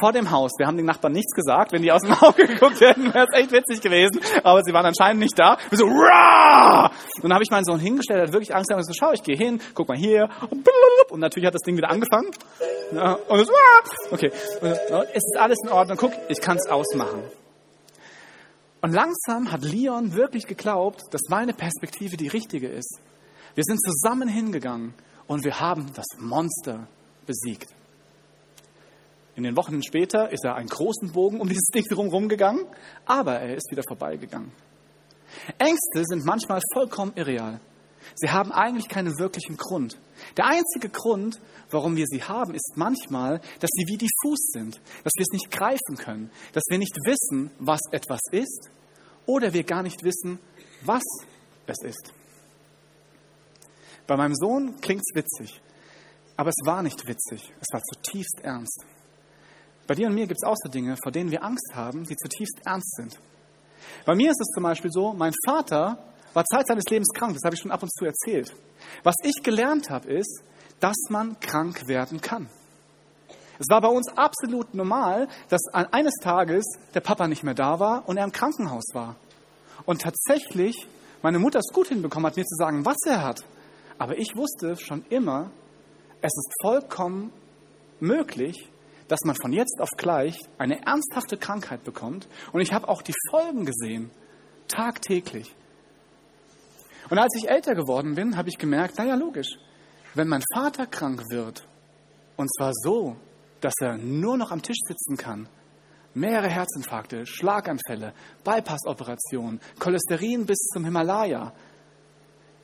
Vor 0.00 0.12
dem 0.12 0.30
Haus. 0.30 0.52
Wir 0.58 0.66
haben 0.66 0.78
den 0.78 0.86
Nachbarn 0.86 1.12
nichts 1.12 1.34
gesagt. 1.34 1.72
Wenn 1.72 1.82
die 1.82 1.92
aus 1.92 2.00
dem 2.00 2.12
Auge 2.20 2.46
geguckt 2.46 2.80
hätten, 2.80 3.12
wäre 3.12 3.26
es 3.30 3.38
echt 3.38 3.52
witzig 3.52 3.82
gewesen. 3.82 4.20
Aber 4.42 4.62
sie 4.62 4.72
waren 4.72 4.86
anscheinend 4.86 5.20
nicht 5.20 5.38
da. 5.38 5.58
Wir 5.68 5.76
so, 5.78 5.84
Rah! 5.84 6.86
Und 7.16 7.24
dann 7.24 7.34
habe 7.34 7.44
ich 7.44 7.50
meinen 7.50 7.64
Sohn 7.64 7.78
hingestellt, 7.78 8.22
hat 8.22 8.32
wirklich 8.32 8.54
Angst 8.54 8.70
gehabt. 8.70 8.86
Und 8.86 8.92
so, 8.92 8.98
schau, 8.98 9.12
ich 9.12 9.22
gehe 9.22 9.36
hin, 9.36 9.60
guck 9.74 9.88
mal 9.88 9.96
hier. 9.96 10.28
Und 11.10 11.20
natürlich 11.20 11.46
hat 11.46 11.54
das 11.54 11.62
Ding 11.62 11.76
wieder 11.76 11.90
angefangen. 11.90 12.30
Und 13.28 13.46
so, 13.46 13.52
okay. 14.10 14.30
Es 14.32 15.22
ist 15.22 15.38
alles 15.38 15.58
in 15.64 15.70
Ordnung. 15.70 15.98
Guck, 15.98 16.12
ich 16.28 16.40
kann 16.40 16.56
es 16.56 16.66
ausmachen. 16.68 17.22
Und 18.80 18.92
langsam 18.92 19.52
hat 19.52 19.62
Leon 19.62 20.14
wirklich 20.14 20.46
geglaubt, 20.46 21.02
dass 21.10 21.20
meine 21.28 21.52
Perspektive 21.52 22.16
die 22.16 22.28
richtige 22.28 22.68
ist. 22.68 22.98
Wir 23.54 23.64
sind 23.64 23.80
zusammen 23.82 24.28
hingegangen 24.28 24.94
und 25.26 25.44
wir 25.44 25.60
haben 25.60 25.86
das 25.94 26.06
Monster 26.18 26.86
besiegt. 27.26 27.68
In 29.36 29.44
den 29.44 29.56
Wochen 29.56 29.82
später 29.82 30.30
ist 30.30 30.44
er 30.44 30.56
einen 30.56 30.68
großen 30.68 31.12
Bogen 31.12 31.40
um 31.40 31.48
dieses 31.48 31.68
Ding 31.72 31.84
herum 31.88 32.28
gegangen, 32.28 32.66
aber 33.06 33.40
er 33.40 33.56
ist 33.56 33.70
wieder 33.70 33.82
vorbeigegangen. 33.86 34.52
Ängste 35.58 36.04
sind 36.04 36.24
manchmal 36.24 36.60
vollkommen 36.72 37.12
irreal. 37.14 37.60
Sie 38.16 38.30
haben 38.30 38.50
eigentlich 38.50 38.88
keinen 38.88 39.18
wirklichen 39.18 39.56
Grund. 39.56 39.98
Der 40.36 40.46
einzige 40.46 40.88
Grund, 40.88 41.40
warum 41.70 41.96
wir 41.96 42.06
sie 42.06 42.22
haben, 42.22 42.54
ist 42.54 42.72
manchmal, 42.76 43.40
dass 43.60 43.70
sie 43.72 43.86
wie 43.86 43.98
diffus 43.98 44.50
sind, 44.52 44.80
dass 45.04 45.12
wir 45.16 45.22
es 45.22 45.32
nicht 45.32 45.50
greifen 45.50 45.96
können, 45.96 46.30
dass 46.52 46.64
wir 46.68 46.78
nicht 46.78 46.96
wissen, 47.04 47.50
was 47.58 47.80
etwas 47.92 48.20
ist 48.32 48.70
oder 49.26 49.52
wir 49.52 49.64
gar 49.64 49.82
nicht 49.82 50.02
wissen, 50.02 50.38
was 50.82 51.02
es 51.66 51.82
ist. 51.82 52.12
Bei 54.10 54.16
meinem 54.16 54.34
Sohn 54.34 54.74
klingt 54.80 55.02
es 55.02 55.14
witzig, 55.14 55.62
aber 56.36 56.48
es 56.48 56.66
war 56.66 56.82
nicht 56.82 57.06
witzig, 57.06 57.54
es 57.60 57.68
war 57.72 57.80
zutiefst 57.80 58.40
ernst. 58.42 58.84
Bei 59.86 59.94
dir 59.94 60.08
und 60.08 60.14
mir 60.14 60.26
gibt 60.26 60.40
es 60.42 60.48
auch 60.48 60.56
so 60.60 60.68
Dinge, 60.68 60.96
vor 61.00 61.12
denen 61.12 61.30
wir 61.30 61.44
Angst 61.44 61.70
haben, 61.76 62.02
die 62.02 62.16
zutiefst 62.16 62.60
ernst 62.64 62.96
sind. 62.96 63.20
Bei 64.04 64.16
mir 64.16 64.32
ist 64.32 64.40
es 64.40 64.48
zum 64.52 64.64
Beispiel 64.64 64.90
so, 64.90 65.12
mein 65.12 65.32
Vater 65.46 65.96
war 66.34 66.44
Zeit 66.44 66.66
seines 66.66 66.86
Lebens 66.90 67.10
krank, 67.14 67.34
das 67.34 67.44
habe 67.44 67.54
ich 67.54 67.60
schon 67.60 67.70
ab 67.70 67.84
und 67.84 67.92
zu 67.92 68.04
erzählt. 68.04 68.52
Was 69.04 69.14
ich 69.22 69.44
gelernt 69.44 69.90
habe, 69.90 70.08
ist, 70.08 70.42
dass 70.80 70.96
man 71.08 71.38
krank 71.38 71.86
werden 71.86 72.20
kann. 72.20 72.50
Es 73.60 73.68
war 73.68 73.80
bei 73.80 73.90
uns 73.90 74.08
absolut 74.16 74.74
normal, 74.74 75.28
dass 75.50 75.68
eines 75.72 76.14
Tages 76.20 76.64
der 76.94 77.00
Papa 77.00 77.28
nicht 77.28 77.44
mehr 77.44 77.54
da 77.54 77.78
war 77.78 78.08
und 78.08 78.16
er 78.16 78.24
im 78.24 78.32
Krankenhaus 78.32 78.86
war. 78.92 79.14
Und 79.86 80.02
tatsächlich 80.02 80.88
meine 81.22 81.38
Mutter 81.38 81.60
es 81.60 81.72
gut 81.72 81.86
hinbekommen 81.86 82.26
hat, 82.26 82.36
mir 82.36 82.44
zu 82.44 82.56
sagen, 82.56 82.84
was 82.84 82.98
er 83.06 83.22
hat. 83.22 83.44
Aber 84.00 84.16
ich 84.16 84.34
wusste 84.34 84.78
schon 84.78 85.04
immer, 85.10 85.50
es 86.22 86.32
ist 86.34 86.54
vollkommen 86.62 87.30
möglich, 88.00 88.72
dass 89.08 89.20
man 89.26 89.36
von 89.36 89.52
jetzt 89.52 89.78
auf 89.78 89.90
gleich 89.98 90.38
eine 90.56 90.86
ernsthafte 90.86 91.36
Krankheit 91.36 91.84
bekommt. 91.84 92.26
Und 92.52 92.62
ich 92.62 92.72
habe 92.72 92.88
auch 92.88 93.02
die 93.02 93.12
Folgen 93.28 93.66
gesehen, 93.66 94.10
tagtäglich. 94.68 95.54
Und 97.10 97.18
als 97.18 97.36
ich 97.36 97.50
älter 97.50 97.74
geworden 97.74 98.14
bin, 98.14 98.38
habe 98.38 98.48
ich 98.48 98.56
gemerkt, 98.56 98.96
naja, 98.96 99.16
logisch, 99.16 99.58
wenn 100.14 100.28
mein 100.28 100.44
Vater 100.54 100.86
krank 100.86 101.24
wird, 101.28 101.68
und 102.36 102.48
zwar 102.56 102.72
so, 102.72 103.16
dass 103.60 103.74
er 103.82 103.98
nur 103.98 104.38
noch 104.38 104.50
am 104.50 104.62
Tisch 104.62 104.80
sitzen 104.82 105.18
kann, 105.18 105.46
mehrere 106.14 106.48
Herzinfarkte, 106.48 107.26
Schlaganfälle, 107.26 108.14
Bypassoperationen, 108.44 109.60
Cholesterin 109.78 110.46
bis 110.46 110.70
zum 110.72 110.86
Himalaya, 110.86 111.52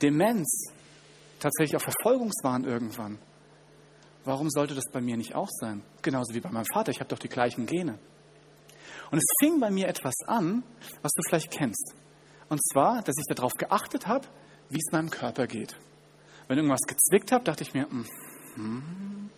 Demenz, 0.01 0.76
tatsächlich 1.39 1.75
auch 1.75 1.81
Verfolgungswahn 1.81 2.63
irgendwann. 2.63 3.19
Warum 4.23 4.49
sollte 4.49 4.75
das 4.75 4.85
bei 4.91 5.01
mir 5.01 5.17
nicht 5.17 5.35
auch 5.35 5.49
sein? 5.49 5.83
Genauso 6.01 6.33
wie 6.33 6.41
bei 6.41 6.51
meinem 6.51 6.65
Vater, 6.65 6.91
ich 6.91 6.99
habe 6.99 7.09
doch 7.09 7.19
die 7.19 7.29
gleichen 7.29 7.65
Gene. 7.65 7.97
Und 9.09 9.17
es 9.19 9.25
fing 9.39 9.59
bei 9.59 9.71
mir 9.71 9.87
etwas 9.87 10.15
an, 10.25 10.63
was 11.01 11.11
du 11.13 11.21
vielleicht 11.27 11.51
kennst. 11.51 11.93
Und 12.49 12.59
zwar, 12.71 13.01
dass 13.01 13.15
ich 13.17 13.35
darauf 13.35 13.53
geachtet 13.53 14.07
habe, 14.07 14.27
wie 14.69 14.77
es 14.77 14.91
meinem 14.91 15.09
Körper 15.09 15.47
geht. 15.47 15.77
Wenn 16.47 16.57
irgendwas 16.57 16.81
gezwickt 16.81 17.31
hat, 17.31 17.47
dachte 17.47 17.63
ich 17.63 17.73
mir, 17.73 17.87
mm, 17.87 19.29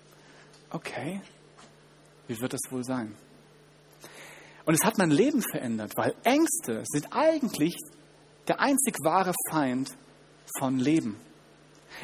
okay, 0.71 1.21
wie 2.27 2.39
wird 2.39 2.53
das 2.53 2.71
wohl 2.71 2.83
sein? 2.83 3.15
Und 4.65 4.75
es 4.75 4.83
hat 4.83 4.97
mein 4.97 5.09
Leben 5.09 5.41
verändert, 5.41 5.93
weil 5.95 6.15
Ängste 6.23 6.83
sind 6.85 7.07
eigentlich 7.11 7.75
der 8.47 8.59
einzig 8.59 8.97
wahre 9.03 9.33
Feind 9.49 9.95
von 10.57 10.77
Leben. 10.77 11.19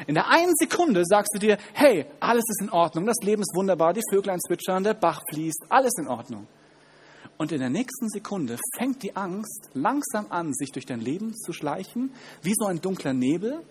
In 0.06 0.14
der 0.14 0.28
einen 0.28 0.54
Sekunde 0.56 1.04
sagst 1.04 1.34
du 1.34 1.38
dir, 1.38 1.58
hey, 1.72 2.06
alles 2.20 2.44
ist 2.48 2.60
in 2.60 2.70
Ordnung, 2.70 3.06
das 3.06 3.16
Leben 3.22 3.42
ist 3.42 3.54
wunderbar, 3.54 3.92
die 3.92 4.02
Vöglein 4.10 4.40
zwitschern, 4.40 4.84
der 4.84 4.94
Bach 4.94 5.22
fließt, 5.30 5.66
alles 5.68 5.92
in 5.98 6.06
Ordnung. 6.06 6.46
Und 7.38 7.52
in 7.52 7.60
der 7.60 7.70
nächsten 7.70 8.08
Sekunde 8.08 8.58
fängt 8.76 9.02
die 9.02 9.14
Angst 9.14 9.70
langsam 9.74 10.26
an, 10.30 10.54
sich 10.54 10.72
durch 10.72 10.86
dein 10.86 11.00
Leben 11.00 11.34
zu 11.34 11.52
schleichen, 11.52 12.12
wie 12.42 12.54
so 12.54 12.66
ein 12.66 12.80
dunkler 12.80 13.12
Nebel, 13.12 13.62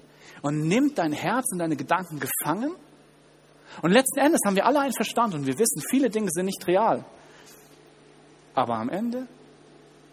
und 0.41 0.67
nimmt 0.67 0.98
dein 0.98 1.13
Herz 1.13 1.51
und 1.51 1.60
deine 1.60 1.75
Gedanken 1.75 2.20
gefangen. 2.20 2.75
Und 3.82 3.91
letzten 3.91 4.20
Endes 4.20 4.41
haben 4.46 4.55
wir 4.55 4.65
alle 4.65 4.79
einen 4.79 4.94
Verstand 4.94 5.34
und 5.34 5.48
wir 5.48 5.58
wissen, 5.58 5.82
viele 5.89 6.10
Dinge 6.10 6.29
sind 6.32 6.46
nicht 6.46 6.65
real. 6.67 7.05
Aber 8.53 8.75
am 8.75 8.89
Ende 8.89 9.27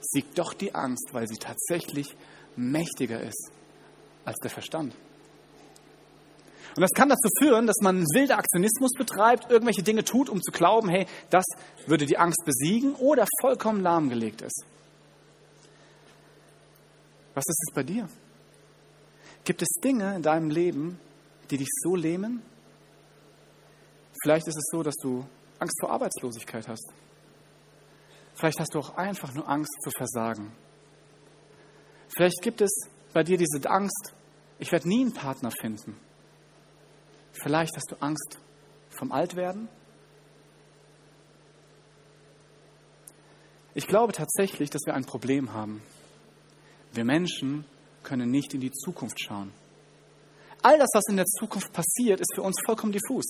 siegt 0.01 0.39
doch 0.39 0.55
die 0.55 0.75
Angst, 0.75 1.11
weil 1.13 1.29
sie 1.29 1.37
tatsächlich 1.37 2.17
mächtiger 2.57 3.21
ist 3.21 3.51
als 4.25 4.39
der 4.39 4.51
Verstand. 4.51 4.95
Und 6.75 6.81
das 6.81 6.91
kann 6.93 7.09
dazu 7.09 7.29
führen, 7.39 7.67
dass 7.67 7.77
man 7.83 8.03
wilder 8.15 8.39
Aktionismus 8.39 8.93
betreibt, 8.97 9.51
irgendwelche 9.51 9.83
Dinge 9.83 10.05
tut, 10.05 10.29
um 10.29 10.41
zu 10.41 10.53
glauben, 10.53 10.89
hey, 10.89 11.07
das 11.31 11.45
würde 11.87 12.07
die 12.07 12.17
Angst 12.17 12.43
besiegen 12.47 12.95
oder 12.95 13.27
vollkommen 13.41 13.83
lahmgelegt 13.83 14.41
ist. 14.43 14.65
Was 17.35 17.45
ist 17.47 17.69
es 17.69 17.75
bei 17.75 17.83
dir? 17.83 18.09
Gibt 19.45 19.63
es 19.63 19.69
Dinge 19.83 20.15
in 20.15 20.23
deinem 20.23 20.51
Leben, 20.51 20.99
die 21.51 21.59
dich 21.59 21.69
so 21.83 21.97
lähmen? 21.97 22.43
Vielleicht 24.23 24.47
ist 24.47 24.57
es 24.57 24.69
so, 24.71 24.83
dass 24.83 24.95
du 24.97 25.27
Angst 25.59 25.79
vor 25.81 25.91
Arbeitslosigkeit 25.91 26.69
hast. 26.69 26.93
Vielleicht 28.35 28.61
hast 28.61 28.75
du 28.75 28.79
auch 28.79 28.97
einfach 28.97 29.35
nur 29.35 29.49
Angst 29.49 29.77
zu 29.83 29.91
versagen. 29.91 30.53
Vielleicht 32.09 32.41
gibt 32.43 32.61
es 32.61 32.71
bei 33.13 33.23
dir 33.23 33.37
diese 33.37 33.59
Angst, 33.69 34.15
ich 34.59 34.71
werde 34.73 34.89
nie 34.89 35.03
einen 35.03 35.13
Partner 35.13 35.51
finden. 35.51 35.97
Vielleicht 37.33 37.77
hast 37.77 37.91
du 37.91 37.97
Angst 38.01 38.39
vom 38.91 39.11
Altwerden. 39.11 39.69
Ich 43.75 43.87
glaube 43.87 44.13
tatsächlich, 44.13 44.69
dass 44.71 44.83
wir 44.85 44.95
ein 44.95 45.07
Problem 45.07 45.55
haben. 45.55 45.83
Wir 46.93 47.05
Menschen 47.05 47.65
können 48.03 48.31
nicht 48.31 48.53
in 48.53 48.61
die 48.61 48.71
Zukunft 48.71 49.19
schauen. 49.21 49.53
All 50.63 50.79
das, 50.79 50.91
was 50.93 51.05
in 51.09 51.17
der 51.17 51.25
Zukunft 51.27 51.73
passiert, 51.73 52.21
ist 52.21 52.35
für 52.35 52.43
uns 52.43 52.57
vollkommen 52.65 52.93
diffus. 52.93 53.25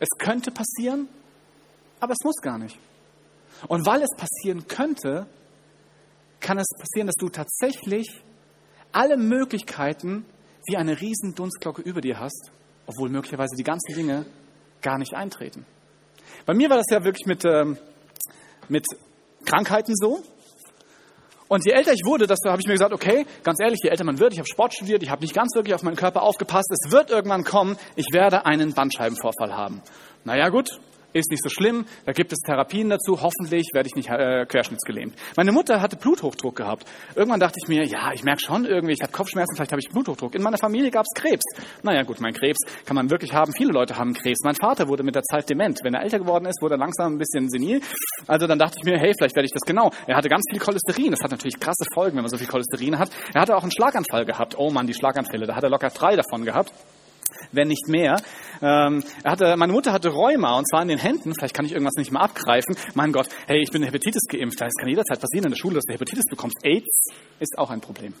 Es 0.00 0.08
könnte 0.18 0.50
passieren, 0.50 1.08
aber 2.00 2.12
es 2.12 2.24
muss 2.24 2.36
gar 2.36 2.58
nicht. 2.58 2.78
Und 3.68 3.86
weil 3.86 4.02
es 4.02 4.10
passieren 4.16 4.66
könnte, 4.66 5.26
kann 6.40 6.58
es 6.58 6.66
passieren, 6.78 7.06
dass 7.06 7.16
du 7.16 7.28
tatsächlich 7.28 8.22
alle 8.92 9.16
Möglichkeiten 9.16 10.24
wie 10.66 10.76
eine 10.76 11.00
riesen 11.00 11.34
Dunstglocke 11.34 11.82
über 11.82 12.00
dir 12.00 12.18
hast 12.18 12.50
obwohl 12.86 13.08
möglicherweise 13.08 13.56
die 13.56 13.64
ganzen 13.64 13.94
Dinge 13.94 14.26
gar 14.82 14.98
nicht 14.98 15.14
eintreten. 15.14 15.66
Bei 16.44 16.54
mir 16.54 16.70
war 16.70 16.76
das 16.76 16.86
ja 16.90 17.04
wirklich 17.04 17.26
mit, 17.26 17.44
ähm, 17.44 17.76
mit 18.68 18.86
Krankheiten 19.44 19.94
so. 19.96 20.22
Und 21.48 21.64
je 21.64 21.72
älter 21.72 21.92
ich 21.92 22.02
wurde, 22.04 22.26
desto 22.26 22.50
habe 22.50 22.60
ich 22.60 22.66
mir 22.66 22.74
gesagt, 22.74 22.92
okay, 22.92 23.24
ganz 23.44 23.60
ehrlich, 23.60 23.78
je 23.82 23.90
älter 23.90 24.04
man 24.04 24.18
wird, 24.18 24.32
ich 24.32 24.38
habe 24.40 24.48
Sport 24.48 24.74
studiert, 24.74 25.02
ich 25.02 25.10
habe 25.10 25.22
nicht 25.22 25.34
ganz 25.34 25.54
wirklich 25.54 25.74
auf 25.74 25.82
meinen 25.82 25.96
Körper 25.96 26.22
aufgepasst, 26.22 26.68
es 26.72 26.90
wird 26.90 27.10
irgendwann 27.10 27.44
kommen, 27.44 27.76
ich 27.94 28.06
werde 28.12 28.46
einen 28.46 28.74
Bandscheibenvorfall 28.74 29.54
haben. 29.54 29.80
Naja 30.24 30.48
gut, 30.48 30.68
ist 31.18 31.30
nicht 31.30 31.42
so 31.42 31.48
schlimm, 31.48 31.86
da 32.04 32.12
gibt 32.12 32.32
es 32.32 32.38
Therapien 32.40 32.88
dazu, 32.88 33.20
hoffentlich 33.20 33.70
werde 33.72 33.88
ich 33.88 33.94
nicht 33.94 34.08
äh, 34.08 34.46
querschnittsgelähmt. 34.46 35.14
Meine 35.36 35.52
Mutter 35.52 35.80
hatte 35.80 35.96
Bluthochdruck 35.96 36.56
gehabt. 36.56 36.86
Irgendwann 37.14 37.40
dachte 37.40 37.58
ich 37.62 37.68
mir, 37.68 37.84
ja, 37.84 38.12
ich 38.12 38.24
merke 38.24 38.40
schon 38.40 38.64
irgendwie, 38.64 38.94
ich 38.94 39.02
habe 39.02 39.12
Kopfschmerzen, 39.12 39.56
vielleicht 39.56 39.72
habe 39.72 39.80
ich 39.80 39.88
Bluthochdruck. 39.90 40.34
In 40.34 40.42
meiner 40.42 40.58
Familie 40.58 40.90
gab 40.90 41.04
es 41.04 41.20
Krebs. 41.20 41.44
Naja 41.82 42.02
gut, 42.02 42.20
mein 42.20 42.34
Krebs 42.34 42.58
kann 42.84 42.94
man 42.94 43.10
wirklich 43.10 43.32
haben, 43.32 43.52
viele 43.52 43.72
Leute 43.72 43.96
haben 43.96 44.14
Krebs. 44.14 44.40
Mein 44.44 44.54
Vater 44.54 44.88
wurde 44.88 45.02
mit 45.02 45.14
der 45.14 45.22
Zeit 45.22 45.48
dement. 45.48 45.80
Wenn 45.82 45.94
er 45.94 46.02
älter 46.02 46.18
geworden 46.18 46.46
ist, 46.46 46.60
wurde 46.62 46.74
er 46.74 46.78
langsam 46.78 47.14
ein 47.14 47.18
bisschen 47.18 47.48
senil. 47.48 47.80
Also 48.26 48.46
dann 48.46 48.58
dachte 48.58 48.76
ich 48.78 48.84
mir, 48.84 48.98
hey, 48.98 49.12
vielleicht 49.18 49.36
werde 49.36 49.46
ich 49.46 49.52
das 49.52 49.62
genau. 49.62 49.90
Er 50.06 50.16
hatte 50.16 50.28
ganz 50.28 50.44
viel 50.50 50.60
Cholesterin, 50.60 51.10
das 51.10 51.20
hat 51.20 51.30
natürlich 51.30 51.58
krasse 51.58 51.84
Folgen, 51.94 52.16
wenn 52.16 52.22
man 52.22 52.30
so 52.30 52.38
viel 52.38 52.46
Cholesterin 52.46 52.98
hat. 52.98 53.10
Er 53.34 53.40
hatte 53.40 53.56
auch 53.56 53.62
einen 53.62 53.72
Schlaganfall 53.72 54.24
gehabt. 54.24 54.56
Oh 54.58 54.70
Mann, 54.70 54.86
die 54.86 54.94
Schlaganfälle, 54.94 55.46
da 55.46 55.54
hat 55.56 55.64
er 55.64 55.70
locker 55.70 55.90
drei 55.90 56.16
davon 56.16 56.44
gehabt 56.44 56.72
wenn 57.52 57.68
nicht 57.68 57.88
mehr. 57.88 58.16
Ähm, 58.62 59.02
er 59.22 59.30
hatte, 59.32 59.56
meine 59.56 59.72
Mutter 59.72 59.92
hatte 59.92 60.08
Rheuma 60.10 60.56
und 60.58 60.68
zwar 60.68 60.82
in 60.82 60.88
den 60.88 60.98
Händen. 60.98 61.34
Vielleicht 61.34 61.54
kann 61.54 61.64
ich 61.64 61.72
irgendwas 61.72 61.96
nicht 61.96 62.12
mehr 62.12 62.22
abgreifen. 62.22 62.76
Mein 62.94 63.12
Gott, 63.12 63.28
hey, 63.46 63.62
ich 63.62 63.70
bin 63.70 63.82
Hepatitis 63.82 64.22
geimpft. 64.28 64.60
Das 64.60 64.72
kann 64.78 64.88
jederzeit 64.88 65.20
passieren 65.20 65.44
in 65.46 65.50
der 65.50 65.58
Schule, 65.58 65.74
dass 65.76 65.84
du 65.84 65.94
Hepatitis 65.94 66.24
bekommst. 66.28 66.58
AIDS 66.64 67.08
ist 67.40 67.58
auch 67.58 67.70
ein 67.70 67.80
Problem. 67.80 68.14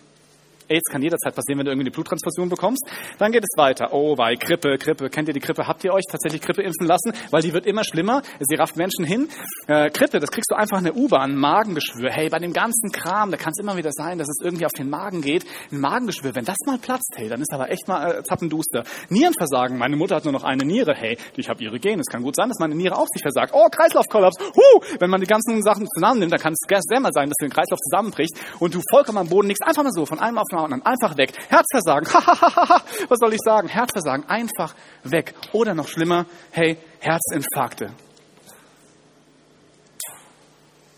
AIDS 0.68 0.90
kann 0.90 1.02
jederzeit 1.02 1.34
passieren, 1.34 1.58
wenn 1.58 1.66
du 1.66 1.72
irgendwie 1.72 1.88
eine 1.88 1.92
Bluttransfusion 1.92 2.48
bekommst. 2.48 2.84
Dann 3.18 3.32
geht 3.32 3.44
es 3.44 3.56
weiter. 3.56 3.92
Oh, 3.92 4.14
bei 4.16 4.34
Grippe, 4.34 4.76
Grippe. 4.78 5.10
Kennt 5.10 5.28
ihr 5.28 5.34
die 5.34 5.40
Grippe? 5.40 5.66
Habt 5.66 5.84
ihr 5.84 5.92
euch 5.92 6.04
tatsächlich 6.10 6.42
Grippe 6.42 6.62
impfen 6.62 6.86
lassen? 6.86 7.12
Weil 7.30 7.42
die 7.42 7.52
wird 7.52 7.66
immer 7.66 7.84
schlimmer. 7.84 8.22
Sie 8.40 8.56
rafft 8.56 8.76
Menschen 8.76 9.04
hin. 9.04 9.28
Äh, 9.66 9.90
Grippe, 9.90 10.20
das 10.20 10.30
kriegst 10.30 10.50
du 10.50 10.56
einfach 10.56 10.78
in 10.78 10.84
der 10.84 10.96
U-Bahn. 10.96 11.36
Magengeschwür. 11.36 12.10
Hey, 12.10 12.28
bei 12.28 12.38
dem 12.38 12.52
ganzen 12.52 12.90
Kram, 12.92 13.30
da 13.30 13.36
kann 13.36 13.52
es 13.56 13.62
immer 13.62 13.76
wieder 13.76 13.90
sein, 13.92 14.18
dass 14.18 14.28
es 14.28 14.44
irgendwie 14.44 14.66
auf 14.66 14.72
den 14.72 14.90
Magen 14.90 15.22
geht. 15.22 15.44
Ein 15.70 15.80
Magengeschwür, 15.80 16.34
wenn 16.34 16.44
das 16.44 16.56
mal 16.66 16.78
platzt, 16.78 17.14
hey, 17.16 17.28
dann 17.28 17.40
ist 17.40 17.52
aber 17.52 17.70
echt 17.70 17.88
mal 17.88 18.18
äh, 18.18 18.22
zappenduster. 18.22 18.84
Nierenversagen. 19.08 19.78
Meine 19.78 19.96
Mutter 19.96 20.16
hat 20.16 20.24
nur 20.24 20.32
noch 20.32 20.44
eine 20.44 20.64
Niere. 20.64 20.94
Hey, 20.94 21.16
ich 21.36 21.48
habe 21.48 21.62
ihre 21.62 21.78
Gene. 21.78 22.00
Es 22.00 22.12
kann 22.12 22.22
gut 22.22 22.36
sein, 22.36 22.48
dass 22.48 22.58
meine 22.58 22.74
Niere 22.74 22.96
auch 22.96 23.06
sich 23.12 23.22
versagt. 23.22 23.52
Oh, 23.54 23.68
Kreislaufkollaps. 23.70 24.36
Huh! 24.40 24.80
Wenn 24.98 25.10
man 25.10 25.20
die 25.20 25.26
ganzen 25.26 25.62
Sachen 25.62 25.86
zusammen 25.94 26.20
nimmt, 26.20 26.32
dann 26.32 26.40
kann 26.40 26.52
es 26.52 26.58
sehr 26.66 27.00
mal 27.00 27.12
sein, 27.12 27.28
dass 27.28 27.36
der 27.40 27.48
Kreislauf 27.48 27.78
zusammenbricht 27.80 28.34
und 28.60 28.74
du 28.74 28.80
vollkommen 28.90 29.18
am 29.18 29.28
Boden 29.28 29.48
liegst. 29.48 29.62
Einfach 29.64 29.82
mal 29.82 29.92
so, 29.92 30.06
von 30.06 30.18
einem 30.18 30.38
auf 30.38 30.48
anderen. 30.64 30.84
Einfach 30.84 31.16
weg. 31.16 31.32
Herzversagen, 31.48 32.06
was 33.08 33.18
soll 33.18 33.32
ich 33.32 33.40
sagen? 33.44 33.68
Herzversagen, 33.68 34.28
einfach 34.28 34.74
weg. 35.02 35.34
Oder 35.52 35.74
noch 35.74 35.88
schlimmer, 35.88 36.26
hey, 36.50 36.78
Herzinfarkte. 37.00 37.92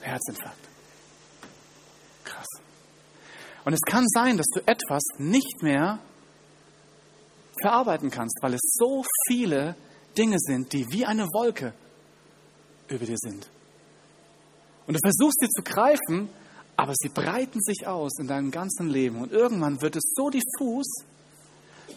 Herzinfarkt. 0.01 0.59
Krass. 2.25 2.47
Und 3.65 3.73
es 3.73 3.81
kann 3.87 4.07
sein, 4.09 4.37
dass 4.37 4.47
du 4.55 4.61
etwas 4.67 5.03
nicht 5.19 5.63
mehr 5.63 5.99
verarbeiten 7.61 8.11
kannst, 8.11 8.39
weil 8.41 8.55
es 8.55 8.61
so 8.63 9.05
viele 9.27 9.75
Dinge 10.17 10.37
sind, 10.39 10.73
die 10.73 10.87
wie 10.91 11.05
eine 11.05 11.25
Wolke 11.25 11.75
über 12.89 13.05
dir 13.05 13.17
sind. 13.19 13.49
Und 14.87 14.95
du 14.95 15.01
versuchst 15.05 15.41
sie 15.41 15.49
zu 15.49 15.63
greifen, 15.63 16.31
aber 16.79 16.93
sie 16.95 17.09
breiten 17.09 17.61
sich 17.61 17.89
aus 17.89 18.21
in 18.21 18.29
deinem 18.29 18.53
ganzen 18.53 18.89
Leben 18.89 19.21
und 19.21 19.33
irgendwann 19.33 19.83
wird 19.83 19.97
es 19.97 20.13
so 20.15 20.31
diffus, 20.31 20.87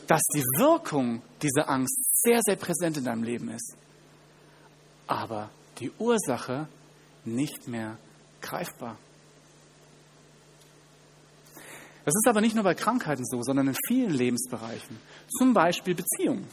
dass 0.07 0.23
die 0.33 0.43
Wirkung 0.57 1.21
dieser 1.39 1.69
Angst 1.69 1.99
sehr, 2.23 2.39
sehr 2.41 2.55
präsent 2.55 2.97
in 2.97 3.03
deinem 3.03 3.21
Leben 3.21 3.49
ist, 3.49 3.77
aber 5.05 5.51
die 5.77 5.91
Ursache 5.99 6.67
nicht 7.25 7.67
mehr 7.67 7.99
greifbar. 8.41 8.97
Das 12.03 12.15
ist 12.15 12.27
aber 12.27 12.41
nicht 12.41 12.55
nur 12.55 12.63
bei 12.63 12.73
Krankheiten 12.73 13.23
so, 13.23 13.43
sondern 13.43 13.67
in 13.67 13.77
vielen 13.87 14.09
Lebensbereichen. 14.09 14.97
Zum 15.37 15.53
Beispiel 15.53 15.93
Beziehungen. 15.93 16.47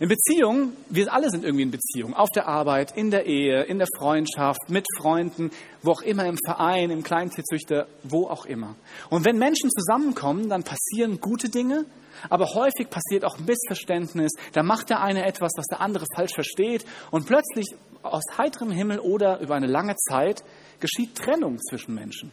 In 0.00 0.08
Beziehungen, 0.08 0.76
wir 0.90 1.12
alle 1.12 1.30
sind 1.30 1.44
irgendwie 1.44 1.62
in 1.62 1.70
Beziehung, 1.70 2.14
auf 2.14 2.28
der 2.30 2.48
Arbeit, 2.48 2.96
in 2.96 3.12
der 3.12 3.26
Ehe, 3.26 3.62
in 3.62 3.78
der 3.78 3.86
Freundschaft, 3.96 4.68
mit 4.68 4.84
Freunden, 4.98 5.52
wo 5.82 5.92
auch 5.92 6.02
immer, 6.02 6.26
im 6.26 6.36
Verein, 6.44 6.90
im 6.90 7.04
Kleintierzüchter, 7.04 7.86
wo 8.02 8.26
auch 8.26 8.44
immer. 8.44 8.74
Und 9.08 9.24
wenn 9.24 9.38
Menschen 9.38 9.70
zusammenkommen, 9.70 10.48
dann 10.48 10.64
passieren 10.64 11.20
gute 11.20 11.48
Dinge, 11.48 11.84
aber 12.28 12.54
häufig 12.54 12.90
passiert 12.90 13.24
auch 13.24 13.38
Missverständnis. 13.38 14.32
Da 14.52 14.64
macht 14.64 14.90
der 14.90 15.00
eine 15.00 15.26
etwas, 15.26 15.52
was 15.56 15.66
der 15.66 15.80
andere 15.80 16.06
falsch 16.16 16.34
versteht 16.34 16.84
und 17.12 17.26
plötzlich 17.26 17.66
aus 18.02 18.24
heiterem 18.36 18.72
Himmel 18.72 18.98
oder 18.98 19.38
über 19.40 19.54
eine 19.54 19.68
lange 19.68 19.94
Zeit 19.94 20.42
geschieht 20.80 21.14
Trennung 21.14 21.58
zwischen 21.60 21.94
Menschen. 21.94 22.32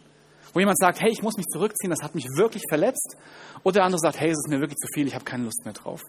Wo 0.53 0.59
jemand 0.59 0.79
sagt, 0.79 0.99
hey, 0.99 1.11
ich 1.11 1.21
muss 1.21 1.37
mich 1.37 1.45
zurückziehen, 1.45 1.91
das 1.91 2.03
hat 2.03 2.15
mich 2.15 2.25
wirklich 2.35 2.63
verletzt. 2.67 3.17
Oder 3.63 3.75
der 3.75 3.83
andere 3.83 3.99
sagt, 3.99 4.19
hey, 4.19 4.31
es 4.31 4.39
ist 4.39 4.49
mir 4.49 4.59
wirklich 4.59 4.77
zu 4.77 4.87
viel, 4.93 5.05
ich 5.05 5.13
habe 5.13 5.23
keine 5.23 5.43
Lust 5.43 5.63
mehr 5.63 5.73
drauf. 5.73 6.01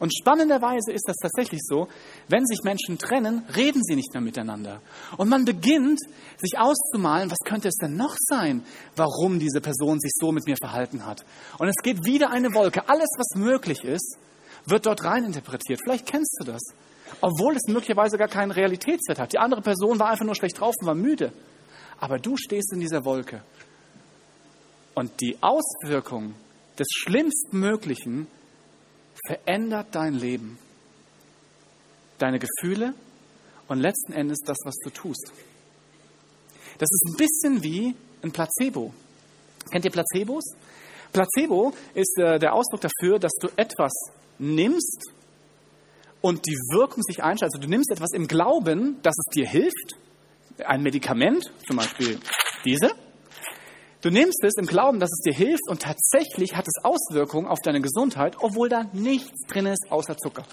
Und 0.00 0.12
spannenderweise 0.12 0.92
ist 0.92 1.06
das 1.06 1.16
tatsächlich 1.16 1.60
so, 1.62 1.88
wenn 2.28 2.44
sich 2.46 2.62
Menschen 2.64 2.98
trennen, 2.98 3.44
reden 3.54 3.82
sie 3.84 3.94
nicht 3.94 4.12
mehr 4.12 4.20
miteinander. 4.20 4.80
Und 5.16 5.28
man 5.28 5.44
beginnt, 5.44 6.00
sich 6.36 6.58
auszumalen, 6.58 7.30
was 7.30 7.38
könnte 7.44 7.68
es 7.68 7.76
denn 7.76 7.96
noch 7.96 8.16
sein, 8.18 8.64
warum 8.96 9.38
diese 9.38 9.60
Person 9.60 10.00
sich 10.00 10.12
so 10.14 10.32
mit 10.32 10.46
mir 10.46 10.56
verhalten 10.60 11.06
hat. 11.06 11.24
Und 11.58 11.68
es 11.68 11.76
geht 11.82 12.04
wieder 12.04 12.30
eine 12.30 12.54
Wolke. 12.54 12.88
Alles, 12.88 13.08
was 13.16 13.40
möglich 13.40 13.84
ist, 13.84 14.18
wird 14.66 14.86
dort 14.86 15.04
rein 15.04 15.24
interpretiert. 15.24 15.80
Vielleicht 15.82 16.06
kennst 16.06 16.36
du 16.40 16.44
das. 16.44 16.62
Obwohl 17.20 17.54
es 17.54 17.68
möglicherweise 17.68 18.18
gar 18.18 18.28
keinen 18.28 18.50
Realitätswert 18.50 19.20
hat. 19.20 19.32
Die 19.32 19.38
andere 19.38 19.62
Person 19.62 19.98
war 20.00 20.08
einfach 20.08 20.24
nur 20.24 20.34
schlecht 20.34 20.58
drauf 20.58 20.74
und 20.80 20.86
war 20.86 20.94
müde. 20.94 21.32
Aber 22.00 22.18
du 22.18 22.36
stehst 22.36 22.72
in 22.72 22.80
dieser 22.80 23.04
Wolke. 23.04 23.42
Und 24.94 25.20
die 25.20 25.38
Auswirkung 25.40 26.34
des 26.78 26.88
Schlimmstmöglichen 26.90 28.26
verändert 29.26 29.88
dein 29.92 30.14
Leben, 30.14 30.58
deine 32.18 32.38
Gefühle 32.38 32.94
und 33.68 33.80
letzten 33.80 34.12
Endes 34.12 34.38
das, 34.44 34.58
was 34.64 34.74
du 34.84 34.90
tust. 34.90 35.32
Das 36.78 36.88
ist 36.90 37.04
ein 37.06 37.16
bisschen 37.16 37.62
wie 37.62 37.94
ein 38.22 38.32
Placebo. 38.32 38.92
Kennt 39.70 39.84
ihr 39.84 39.90
Placebos? 39.90 40.44
Placebo 41.12 41.72
ist 41.94 42.18
äh, 42.18 42.38
der 42.38 42.54
Ausdruck 42.54 42.80
dafür, 42.80 43.18
dass 43.18 43.32
du 43.40 43.48
etwas 43.56 43.92
nimmst 44.38 45.12
und 46.20 46.46
die 46.46 46.56
Wirkung 46.72 47.02
sich 47.02 47.22
einschaltet. 47.22 47.54
Also 47.54 47.66
du 47.66 47.68
nimmst 47.68 47.90
etwas 47.90 48.12
im 48.12 48.26
Glauben, 48.26 49.00
dass 49.02 49.14
es 49.16 49.32
dir 49.34 49.46
hilft, 49.46 49.96
ein 50.64 50.82
Medikament, 50.82 51.52
zum 51.66 51.76
Beispiel 51.76 52.18
diese, 52.64 52.90
Du 54.04 54.10
nimmst 54.10 54.44
es 54.44 54.52
im 54.58 54.66
Glauben, 54.66 55.00
dass 55.00 55.08
es 55.10 55.22
dir 55.22 55.32
hilft 55.32 55.66
und 55.66 55.80
tatsächlich 55.80 56.54
hat 56.54 56.66
es 56.68 56.84
Auswirkungen 56.84 57.46
auf 57.46 57.60
deine 57.60 57.80
Gesundheit, 57.80 58.36
obwohl 58.38 58.68
da 58.68 58.84
nichts 58.92 59.46
drin 59.48 59.64
ist 59.64 59.86
außer 59.88 60.18
Zucker. 60.18 60.44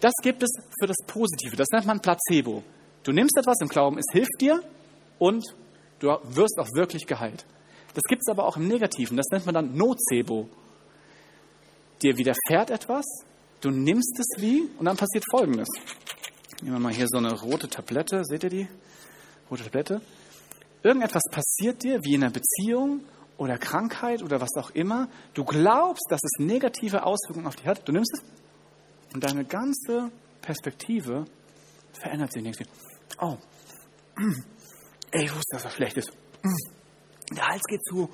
Das 0.00 0.12
gibt 0.22 0.42
es 0.42 0.50
für 0.78 0.86
das 0.86 0.98
Positive. 1.06 1.56
Das 1.56 1.68
nennt 1.72 1.86
man 1.86 2.00
Placebo. 2.00 2.62
Du 3.04 3.12
nimmst 3.12 3.38
etwas 3.38 3.58
im 3.62 3.68
Glauben, 3.68 3.96
es 3.96 4.04
hilft 4.12 4.38
dir 4.38 4.62
und 5.18 5.46
du 6.00 6.08
wirst 6.08 6.58
auch 6.58 6.68
wirklich 6.74 7.06
geheilt. 7.06 7.46
Das 7.94 8.02
gibt 8.02 8.20
es 8.20 8.30
aber 8.30 8.44
auch 8.44 8.58
im 8.58 8.68
Negativen. 8.68 9.16
Das 9.16 9.28
nennt 9.32 9.46
man 9.46 9.54
dann 9.54 9.74
Nocebo. 9.74 10.50
Dir 12.02 12.18
widerfährt 12.18 12.68
etwas, 12.68 13.06
du 13.62 13.70
nimmst 13.70 14.18
es 14.18 14.42
wie 14.42 14.68
und 14.78 14.84
dann 14.84 14.98
passiert 14.98 15.24
Folgendes. 15.30 15.70
Nehmen 16.60 16.74
wir 16.74 16.80
mal 16.80 16.92
hier 16.92 17.06
so 17.08 17.16
eine 17.16 17.32
rote 17.32 17.70
Tablette. 17.70 18.26
Seht 18.26 18.44
ihr 18.44 18.50
die? 18.50 18.68
Rote 19.50 19.62
Tablette. 19.64 20.02
Irgendetwas 20.84 21.22
passiert 21.30 21.82
dir, 21.82 22.04
wie 22.04 22.14
in 22.14 22.22
einer 22.22 22.32
Beziehung 22.32 23.00
oder 23.38 23.56
Krankheit 23.56 24.22
oder 24.22 24.42
was 24.42 24.50
auch 24.58 24.70
immer. 24.70 25.08
Du 25.32 25.42
glaubst, 25.42 26.04
dass 26.10 26.20
es 26.22 26.44
negative 26.44 27.04
Auswirkungen 27.04 27.46
auf 27.46 27.56
dich 27.56 27.66
hat. 27.66 27.88
Du 27.88 27.92
nimmst 27.92 28.12
es 28.12 29.14
und 29.14 29.24
deine 29.24 29.46
ganze 29.46 30.12
Perspektive 30.42 31.24
verändert 31.92 32.32
sich. 32.32 32.42
Denkst 32.42 32.58
oh, 33.18 33.38
ich 35.12 35.34
wusste, 35.34 35.52
dass 35.52 35.62
das 35.62 35.72
schlecht 35.72 35.96
ist. 35.96 36.12
Der 37.34 37.48
Hals 37.48 37.62
geht 37.62 37.82
zu. 37.86 38.10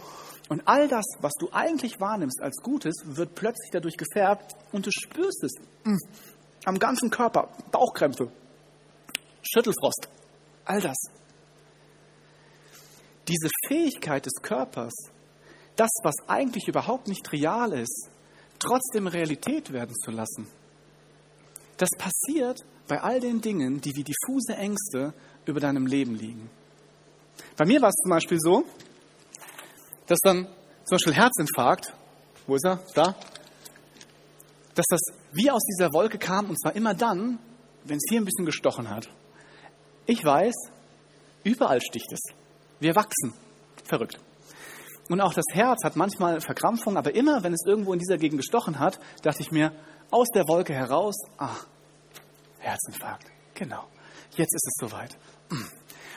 Und 0.48 0.62
all 0.66 0.86
das, 0.86 1.04
was 1.20 1.32
du 1.40 1.48
eigentlich 1.52 1.98
wahrnimmst 1.98 2.40
als 2.40 2.62
Gutes, 2.62 2.94
wird 3.04 3.34
plötzlich 3.34 3.70
dadurch 3.72 3.96
gefärbt 3.96 4.54
und 4.70 4.86
du 4.86 4.90
spürst 4.92 5.42
es. 5.42 5.52
Am 6.64 6.78
ganzen 6.78 7.10
Körper, 7.10 7.50
Bauchkrämpfe, 7.72 8.30
Schüttelfrost, 9.42 10.08
all 10.64 10.80
das 10.80 10.96
diese 13.30 13.48
Fähigkeit 13.68 14.26
des 14.26 14.42
Körpers, 14.42 14.92
das, 15.76 15.90
was 16.02 16.14
eigentlich 16.26 16.68
überhaupt 16.68 17.08
nicht 17.08 17.32
real 17.32 17.72
ist, 17.72 18.10
trotzdem 18.58 19.06
Realität 19.06 19.72
werden 19.72 19.94
zu 19.94 20.10
lassen. 20.10 20.48
Das 21.76 21.90
passiert 21.96 22.60
bei 22.88 23.00
all 23.00 23.20
den 23.20 23.40
Dingen, 23.40 23.80
die 23.80 23.94
wie 23.94 24.04
diffuse 24.04 24.56
Ängste 24.56 25.14
über 25.46 25.60
deinem 25.60 25.86
Leben 25.86 26.14
liegen. 26.14 26.50
Bei 27.56 27.64
mir 27.64 27.80
war 27.80 27.88
es 27.88 27.94
zum 27.94 28.10
Beispiel 28.10 28.38
so, 28.38 28.64
dass 30.06 30.18
dann 30.22 30.46
zum 30.84 30.96
Beispiel 30.96 31.14
Herzinfarkt, 31.14 31.94
wo 32.46 32.56
ist 32.56 32.64
er? 32.64 32.80
Da? 32.94 33.14
Dass 34.74 34.86
das 34.90 35.00
wie 35.32 35.50
aus 35.50 35.62
dieser 35.62 35.92
Wolke 35.92 36.18
kam 36.18 36.50
und 36.50 36.60
zwar 36.60 36.74
immer 36.74 36.94
dann, 36.94 37.38
wenn 37.84 37.96
es 37.96 38.04
hier 38.10 38.20
ein 38.20 38.24
bisschen 38.24 38.44
gestochen 38.44 38.90
hat. 38.90 39.08
Ich 40.06 40.24
weiß, 40.24 40.54
überall 41.44 41.80
sticht 41.80 42.12
es. 42.12 42.20
Wir 42.80 42.96
wachsen. 42.96 43.32
Verrückt. 43.84 44.18
Und 45.08 45.20
auch 45.20 45.34
das 45.34 45.44
Herz 45.52 45.84
hat 45.84 45.96
manchmal 45.96 46.40
Verkrampfung, 46.40 46.96
aber 46.96 47.14
immer, 47.14 47.42
wenn 47.42 47.52
es 47.52 47.64
irgendwo 47.66 47.92
in 47.92 47.98
dieser 47.98 48.16
Gegend 48.16 48.38
gestochen 48.38 48.78
hat, 48.78 48.98
dachte 49.22 49.42
ich 49.42 49.50
mir, 49.50 49.72
aus 50.10 50.28
der 50.34 50.48
Wolke 50.48 50.72
heraus, 50.72 51.16
ah, 51.38 51.56
Herzinfarkt. 52.58 53.26
Genau. 53.54 53.84
Jetzt 54.36 54.54
ist 54.54 54.66
es 54.66 54.74
soweit. 54.78 55.16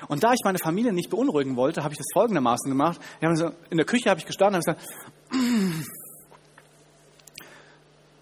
Und 0.08 0.24
da 0.24 0.34
ich 0.34 0.42
meine 0.44 0.60
Familie 0.60 0.94
nicht 0.94 1.10
beunruhigen 1.10 1.56
wollte, 1.56 1.84
habe 1.84 1.94
ich 1.94 1.98
das 1.98 2.08
folgendermaßen 2.14 2.70
gemacht. 2.70 3.00
in 3.22 3.78
der 3.78 3.86
Küche 3.86 4.10
habe 4.10 4.20
ich 4.20 4.26
gestanden 4.26 4.62
und 4.62 4.68
habe 4.68 4.80
gesagt, 4.80 5.88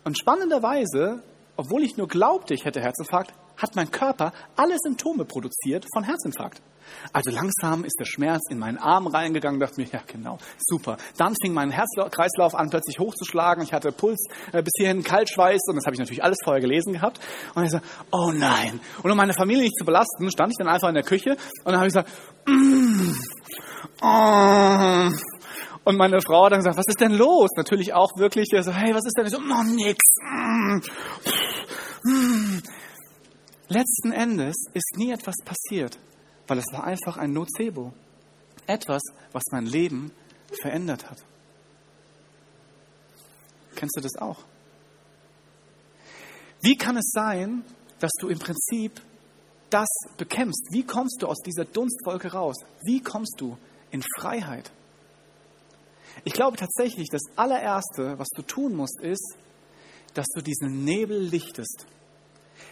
und 0.04 0.18
spannenderweise, 0.18 1.24
obwohl 1.58 1.84
ich 1.84 1.98
nur 1.98 2.08
glaubte, 2.08 2.54
ich 2.54 2.66
hätte 2.66 2.82
Herzinfarkt, 2.82 3.34
hat 3.62 3.76
mein 3.76 3.92
Körper 3.92 4.34
alle 4.56 4.76
Symptome 4.82 5.26
produziert 5.26 5.86
von 5.94 6.04
Herzinfarkt. 6.04 6.62
Also 7.14 7.32
langsam 7.32 7.84
ist 7.84 7.96
der 8.00 8.06
Schmerz 8.06 8.42
in 8.50 8.60
meinen 8.60 8.78
Arm 8.78 9.08
reingegangen, 9.08 9.60
dachte 9.60 9.80
mir, 9.80 9.88
ja 9.88 10.02
genau, 10.08 10.38
super. 10.58 10.98
Dann 11.18 11.36
fing 11.42 11.54
mein 11.54 11.72
Herzkreislauf 11.72 12.56
an 12.56 12.70
plötzlich 12.70 13.00
hochzuschlagen. 13.00 13.64
Ich 13.64 13.74
hatte 13.74 13.92
Puls 13.92 14.28
äh, 14.52 14.62
bis 14.62 14.74
hierhin, 14.78 15.04
Kaltschweiß 15.04 15.62
und 15.68 15.76
das 15.76 15.86
habe 15.86 15.96
ich 15.96 16.00
natürlich 16.00 16.24
alles 16.24 16.38
vorher 16.44 16.62
gelesen 16.62 16.94
gehabt. 16.94 17.20
Und 17.56 17.66
ich 17.66 17.72
so, 17.72 17.80
oh 18.12 18.32
nein. 18.32 18.80
Und 19.04 19.12
um 19.12 19.18
meine 19.18 19.34
Familie 19.34 19.64
nicht 19.64 19.78
zu 19.78 19.86
belasten, 19.86 20.30
stand 20.32 20.52
ich 20.52 20.58
dann 20.58 20.68
einfach 20.68 20.90
in 20.90 20.96
der 20.96 21.04
Küche 21.04 21.32
und 21.64 21.72
dann 21.72 21.78
habe 21.78 21.88
ich 21.88 21.94
gesagt, 21.94 22.10
mm, 22.46 23.12
oh. 24.02 25.10
Und 25.84 25.98
meine 25.98 26.22
Frau 26.22 26.46
hat 26.46 26.52
dann 26.52 26.60
gesagt, 26.60 26.78
was 26.78 26.88
ist 26.88 27.02
denn 27.02 27.14
los? 27.14 27.50
Natürlich 27.58 27.94
auch 27.94 28.12
wirklich, 28.16 28.48
so, 28.52 28.72
hey, 28.72 28.94
was 28.94 29.06
ist 29.06 29.18
denn? 29.18 29.26
Ich 29.26 29.32
so, 29.32 29.40
oh, 29.40 29.64
nix. 29.64 30.00
Mm, 30.22 30.82
mm. 32.04 32.62
Letzten 33.72 34.12
Endes 34.12 34.56
ist 34.74 34.98
nie 34.98 35.12
etwas 35.12 35.36
passiert 35.46 35.98
weil 36.52 36.60
es 36.60 36.66
war 36.74 36.84
einfach 36.84 37.16
ein 37.16 37.32
Nocebo. 37.32 37.94
Etwas, 38.68 39.02
was 39.32 39.44
mein 39.52 39.66
Leben 39.66 40.12
verändert 40.62 41.10
hat. 41.10 41.24
Kennst 43.78 43.96
du 43.96 44.02
das 44.02 44.18
auch? 44.18 44.40
Wie 46.62 46.76
kann 46.76 46.98
es 46.98 47.10
sein, 47.14 47.64
dass 48.02 48.12
du 48.20 48.28
im 48.28 48.38
Prinzip 48.38 49.02
das 49.70 49.88
bekämpfst? 50.18 50.74
Wie 50.74 50.84
kommst 50.84 51.22
du 51.22 51.28
aus 51.28 51.40
dieser 51.40 51.64
Dunstwolke 51.64 52.34
raus? 52.34 52.58
Wie 52.84 53.02
kommst 53.02 53.40
du 53.40 53.58
in 53.90 54.04
Freiheit? 54.20 54.74
Ich 56.26 56.34
glaube 56.34 56.58
tatsächlich, 56.58 57.08
das 57.10 57.22
allererste, 57.38 58.20
was 58.20 58.28
du 58.36 58.42
tun 58.42 58.76
musst, 58.76 59.00
ist, 59.00 59.38
dass 60.16 60.28
du 60.36 60.42
diesen 60.42 60.84
Nebel 60.84 61.18
lichtest 61.18 61.86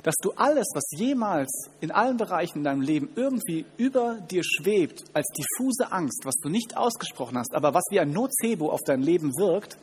dass 0.03 0.15
du 0.21 0.31
alles, 0.31 0.67
was 0.73 0.83
jemals 0.91 1.69
in 1.81 1.91
allen 1.91 2.17
Bereichen 2.17 2.59
in 2.59 2.63
deinem 2.63 2.81
Leben 2.81 3.09
irgendwie 3.15 3.65
über 3.77 4.15
dir 4.15 4.43
schwebt, 4.43 5.03
als 5.13 5.27
diffuse 5.27 5.91
Angst, 5.91 6.25
was 6.25 6.35
du 6.41 6.49
nicht 6.49 6.77
ausgesprochen 6.77 7.37
hast, 7.37 7.53
aber 7.53 7.73
was 7.73 7.83
wie 7.89 7.99
ein 7.99 8.11
Nocebo 8.11 8.71
auf 8.71 8.81
dein 8.85 9.01
Leben 9.01 9.35
wirkt, 9.37 9.77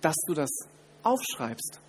dass 0.00 0.16
du 0.26 0.34
das 0.34 0.50
aufschreibst. 1.02 1.80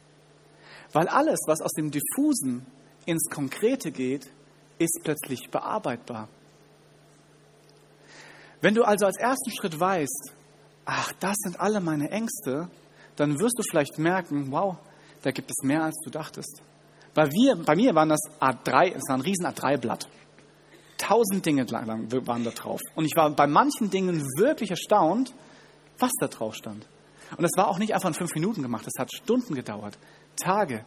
Weil 0.91 1.08
alles, 1.08 1.39
was 1.47 1.62
aus 1.62 1.71
dem 1.71 1.91
Diffusen 1.91 2.65
ins 3.06 3.29
Konkrete 3.29 3.91
geht, 3.91 4.29
ist 4.77 4.99
plötzlich 5.03 5.49
bearbeitbar. 5.49 6.29
Wenn 8.62 8.75
du 8.75 8.84
also 8.84 9.06
als 9.06 9.17
ersten 9.17 9.51
Schritt 9.51 9.79
weißt, 9.79 10.32
ach, 10.86 11.12
das 11.19 11.36
sind 11.39 11.60
alle 11.60 11.82
meine 11.82 12.10
Ängste, 12.12 12.69
dann 13.15 13.39
wirst 13.39 13.58
du 13.58 13.63
vielleicht 13.63 13.97
merken, 13.97 14.51
wow, 14.51 14.77
da 15.21 15.32
gibt 15.32 15.51
es 15.51 15.63
mehr, 15.63 15.84
als 15.84 15.99
du 16.03 16.10
dachtest. 16.10 16.62
Bei, 17.13 17.30
wir, 17.30 17.56
bei 17.56 17.76
mir 17.76 17.93
waren 17.95 18.10
das 18.10 18.21
A3, 18.39 18.93
es 18.95 19.02
war 19.08 19.17
ein 19.17 19.21
riesen 19.21 19.45
A3-Blatt. 19.45 20.08
Tausend 20.97 21.45
Dinge 21.45 21.63
lang 21.63 22.12
waren 22.12 22.43
da 22.43 22.52
drauf. 22.52 22.80
Und 22.95 23.06
ich 23.06 23.15
war 23.15 23.30
bei 23.32 23.47
manchen 23.47 23.89
Dingen 23.89 24.21
wirklich 24.38 24.71
erstaunt, 24.71 25.34
was 25.99 26.12
da 26.19 26.28
drauf 26.28 26.56
stand. 26.56 26.88
Und 27.38 27.43
das 27.43 27.52
war 27.56 27.67
auch 27.67 27.78
nicht 27.78 27.93
einfach 27.93 28.10
in 28.10 28.15
fünf 28.15 28.34
Minuten 28.36 28.62
gemacht, 28.62 28.86
das 28.86 28.99
hat 28.99 29.13
Stunden 29.13 29.56
gedauert, 29.56 29.97
Tage, 30.41 30.86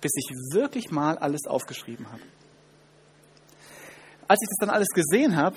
bis 0.00 0.12
ich 0.14 0.30
wirklich 0.52 0.90
mal 0.90 1.18
alles 1.18 1.46
aufgeschrieben 1.46 2.06
habe. 2.10 2.22
Als 4.28 4.40
ich 4.42 4.48
das 4.48 4.58
dann 4.60 4.70
alles 4.70 4.88
gesehen 4.88 5.36
habe, 5.36 5.56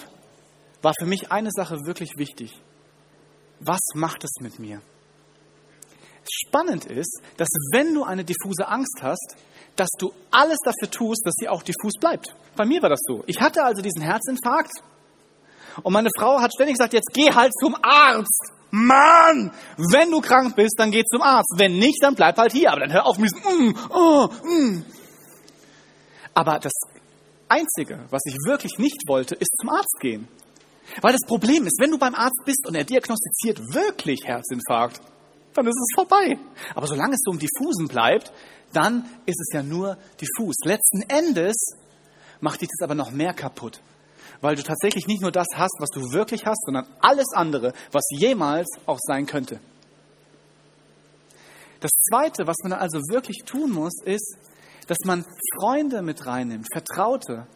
war 0.82 0.93
für 0.97 1.05
mich 1.05 1.32
eine 1.32 1.49
Sache 1.51 1.75
wirklich 1.86 2.12
wichtig. 2.17 2.62
Was 3.60 3.79
macht 3.95 4.23
es 4.23 4.32
mit 4.41 4.60
mir? 4.60 4.82
Spannend 6.32 6.86
ist, 6.86 7.22
dass 7.38 7.48
wenn 7.72 7.94
du 7.94 8.04
eine 8.04 8.24
diffuse 8.24 8.68
Angst 8.68 9.00
hast, 9.02 9.36
dass 9.76 9.89
du 9.98 10.12
alles 10.32 10.58
dafür 10.63 10.92
tust, 10.92 11.26
dass 11.26 11.34
sie 11.39 11.48
auch 11.48 11.63
diffus 11.63 11.94
bleibt. 12.00 12.36
Bei 12.56 12.65
mir 12.65 12.82
war 12.82 12.89
das 12.89 13.00
so. 13.08 13.24
Ich 13.28 13.39
hatte 13.39 13.63
also 13.63 13.82
diesen 13.82 14.02
Herzinfarkt 14.02 14.72
und 15.84 15.94
meine 15.94 16.10
Frau 16.18 16.39
hat 16.42 16.54
ständig 16.54 16.76
gesagt, 16.76 16.94
jetzt 16.94 17.13
geh 17.13 17.32
halt 17.32 17.54
zum 17.60 17.76
Arzt. 17.82 18.54
Mann, 18.72 19.52
wenn 19.78 20.12
du 20.12 20.22
krank 20.22 20.56
bist, 20.56 20.76
dann 20.78 20.92
geh 20.92 21.04
zum 21.04 21.22
Arzt. 21.22 21.54
Wenn 21.58 21.80
nicht, 21.80 22.04
dann 22.04 22.15
bleib 22.15 22.38
halt 22.38 22.52
hier. 22.52 22.72
Aber 22.72 22.82
dann 22.82 22.94
hör 22.94 23.06
auf 23.06 23.18
mit 23.18 23.32
diesem, 23.32 23.70
mm, 23.70 23.76
oh, 23.89 24.28
mm. 24.44 24.84
Aber 26.36 26.60
das 26.60 26.74
Einzige, 27.48 28.06
was 28.12 28.22
ich 28.26 28.36
wirklich 28.46 28.78
nicht 28.78 29.08
wollte, 29.08 29.36
ist 29.36 29.52
zum 29.60 29.70
Arzt 29.70 29.98
gehen. 30.00 30.28
Weil 31.02 31.13
das 31.13 31.26
Problem 31.26 31.65
ist, 31.65 31.80
wenn 31.80 31.92
du 31.92 31.98
beim 31.98 32.15
Arzt 32.15 32.42
bist 32.46 32.68
und 32.68 32.76
er 32.76 32.84
diagnostiziert 32.84 33.60
wirklich 33.74 34.20
Herzinfarkt, 34.26 35.02
dann 35.63 35.72
ist 35.72 35.80
es 35.80 35.95
vorbei. 35.95 36.38
Aber 36.76 36.88
solange 36.88 37.13
es 37.13 37.22
so 37.24 37.32
im 37.32 37.39
Diffusen 37.39 37.88
bleibt, 37.88 38.32
dann 38.74 39.06
ist 39.26 39.39
es 39.39 39.54
ja 39.54 39.63
nur 39.63 39.98
diffus. 40.19 40.56
Letzten 40.63 41.02
Endes 41.10 41.56
macht 42.39 42.62
dich 42.62 42.69
das 42.69 42.86
aber 42.86 42.95
noch 42.95 43.12
mehr 43.12 43.34
kaputt 43.34 43.82
weil 44.41 44.56
du 44.56 44.63
tatsächlich 44.63 45.08
nicht 45.08 45.22
nur 45.22 45.32
das 45.32 45.48
hast, 45.56 45.76
was 45.80 45.89
du 45.89 46.13
wirklich 46.13 46.45
hast, 46.45 46.63
sondern 46.65 46.86
alles 47.02 47.28
andere, 47.34 47.74
was 47.91 48.04
jemals 48.12 48.67
auch 48.86 49.00
sein 49.02 49.26
könnte. 49.26 49.60
Das 51.82 51.91
Zweite, 52.10 52.45
was 52.45 52.58
man 52.63 52.74
also 52.74 53.00
wirklich 53.10 53.43
tun 53.45 53.72
muss, 53.72 54.02
ist, 54.04 54.38
dass 54.88 54.98
man 55.06 55.26
Freunde 55.58 56.02
mit 56.02 56.26
reinnimmt, 56.26 56.67
Vertraute, 56.72 57.48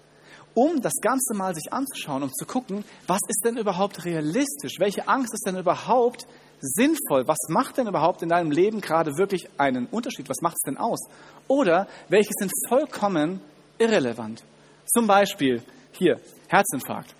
um 0.53 0.81
das 0.81 0.93
Ganze 1.01 1.33
mal 1.33 1.55
sich 1.55 1.73
anzuschauen, 1.73 2.23
um 2.23 2.31
zu 2.31 2.45
gucken, 2.45 2.85
was 3.07 3.19
ist 3.27 3.43
denn 3.43 3.57
überhaupt 3.57 4.05
realistisch? 4.05 4.79
Welche 4.79 5.07
Angst 5.07 5.33
ist 5.33 5.45
denn 5.45 5.57
überhaupt 5.57 6.27
sinnvoll? 6.63 7.27
Was 7.27 7.37
macht 7.49 7.77
denn 7.77 7.87
überhaupt 7.87 8.21
in 8.21 8.29
deinem 8.29 8.51
Leben 8.51 8.81
gerade 8.81 9.17
wirklich 9.17 9.47
einen 9.57 9.85
Unterschied? 9.87 10.29
Was 10.29 10.41
macht 10.41 10.55
es 10.55 10.61
denn 10.61 10.77
aus? 10.77 10.99
Oder 11.47 11.87
welche 12.09 12.31
sind 12.39 12.51
vollkommen 12.67 13.41
irrelevant? 13.77 14.43
Zum 14.85 15.07
Beispiel 15.07 15.61
hier, 15.91 16.19
Herzinfarkt. 16.47 17.13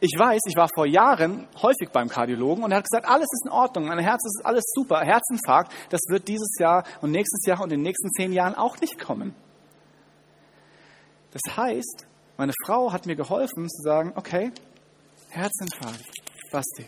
Ich 0.00 0.16
weiß, 0.16 0.40
ich 0.46 0.56
war 0.56 0.68
vor 0.72 0.86
Jahren 0.86 1.48
häufig 1.60 1.90
beim 1.92 2.08
Kardiologen 2.08 2.62
und 2.62 2.70
er 2.70 2.78
hat 2.78 2.84
gesagt, 2.84 3.08
alles 3.08 3.26
ist 3.32 3.46
in 3.46 3.50
Ordnung, 3.50 3.86
mein 3.86 3.98
Herz 3.98 4.24
ist 4.24 4.42
alles 4.44 4.64
super. 4.72 5.00
Herzinfarkt, 5.00 5.72
das 5.90 6.00
wird 6.08 6.28
dieses 6.28 6.56
Jahr 6.58 6.84
und 7.00 7.10
nächstes 7.10 7.44
Jahr 7.46 7.60
und 7.60 7.72
in 7.72 7.80
den 7.80 7.82
nächsten 7.82 8.10
zehn 8.12 8.32
Jahren 8.32 8.54
auch 8.54 8.80
nicht 8.80 9.00
kommen. 9.00 9.34
Das 11.32 11.56
heißt, 11.56 12.06
meine 12.36 12.52
Frau 12.64 12.92
hat 12.92 13.06
mir 13.06 13.16
geholfen 13.16 13.68
zu 13.68 13.82
sagen, 13.82 14.12
okay, 14.14 14.52
Herzinfarkt, 15.30 16.04
Basti, 16.52 16.86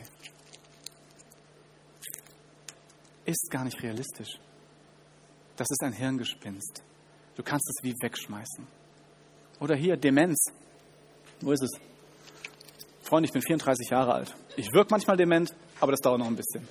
ist 3.24 3.50
gar 3.50 3.64
nicht 3.64 3.82
realistisch. 3.82 4.38
Das 5.56 5.68
ist 5.70 5.82
ein 5.82 5.92
Hirngespinst. 5.92 6.82
Du 7.36 7.42
kannst 7.42 7.68
es 7.68 7.84
wie 7.84 7.94
wegschmeißen. 8.00 8.66
Oder 9.60 9.76
hier 9.76 9.96
Demenz. 9.96 10.38
Wo 11.40 11.52
ist 11.52 11.62
es? 11.62 11.70
Freund, 13.02 13.26
ich 13.26 13.32
bin 13.32 13.42
34 13.42 13.90
Jahre 13.90 14.14
alt. 14.14 14.34
Ich 14.56 14.72
wirke 14.72 14.90
manchmal 14.90 15.16
dement, 15.16 15.54
aber 15.80 15.92
das 15.92 16.00
dauert 16.00 16.18
noch 16.18 16.26
ein 16.26 16.36
bisschen. 16.36 16.66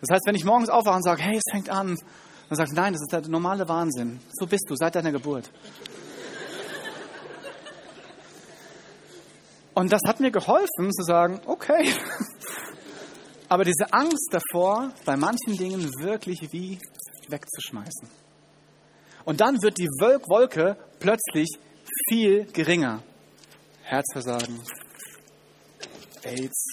Das 0.00 0.14
heißt, 0.14 0.26
wenn 0.26 0.34
ich 0.34 0.44
morgens 0.44 0.68
aufwache 0.68 0.96
und 0.96 1.02
sage, 1.02 1.22
hey, 1.22 1.36
es 1.36 1.52
fängt 1.52 1.68
an, 1.68 1.96
dann 2.48 2.56
sagst 2.56 2.72
du, 2.72 2.76
nein, 2.76 2.92
das 2.92 3.02
ist 3.02 3.12
der 3.12 3.28
normale 3.28 3.68
Wahnsinn. 3.68 4.20
So 4.32 4.46
bist 4.46 4.64
du 4.68 4.76
seit 4.76 4.94
deiner 4.94 5.12
Geburt. 5.12 5.50
Und 9.74 9.92
das 9.92 10.00
hat 10.06 10.20
mir 10.20 10.30
geholfen 10.30 10.90
zu 10.92 11.02
sagen, 11.02 11.40
okay. 11.46 11.92
Aber 13.48 13.64
diese 13.64 13.92
Angst 13.92 14.28
davor, 14.32 14.92
bei 15.04 15.16
manchen 15.16 15.56
Dingen 15.56 15.88
wirklich 16.00 16.52
wie 16.52 16.78
wegzuschmeißen. 17.28 18.08
Und 19.24 19.40
dann 19.40 19.62
wird 19.62 19.78
die 19.78 19.88
Wolke 19.88 20.76
plötzlich 20.98 21.48
viel 22.08 22.44
geringer. 22.52 23.02
Herzversagen, 23.82 24.60
AIDS. 26.22 26.70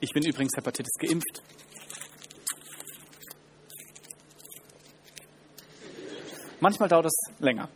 Ich 0.00 0.10
bin 0.12 0.24
übrigens 0.24 0.52
Hepatitis 0.56 0.92
geimpft. 0.98 1.42
Manchmal 6.60 6.88
dauert 6.88 7.06
es 7.06 7.40
länger. 7.40 7.68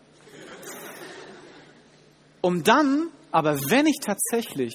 Um 2.41 2.65
dann, 2.65 3.11
aber 3.31 3.57
wenn 3.69 3.87
ich 3.87 3.99
tatsächlich 4.01 4.75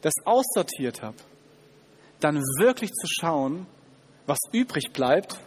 das 0.00 0.14
aussortiert 0.24 1.02
habe, 1.02 1.16
dann 2.24 2.36
wirklich 2.58 2.90
zu 2.90 3.06
schauen, 3.06 3.66
was 4.26 4.38
übrig 4.50 4.92
bleibt, 4.94 5.38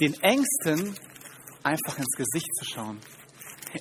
den 0.00 0.14
Ängsten 0.22 0.96
einfach 1.62 1.98
ins 1.98 2.16
Gesicht 2.16 2.48
zu 2.56 2.64
schauen. 2.64 2.98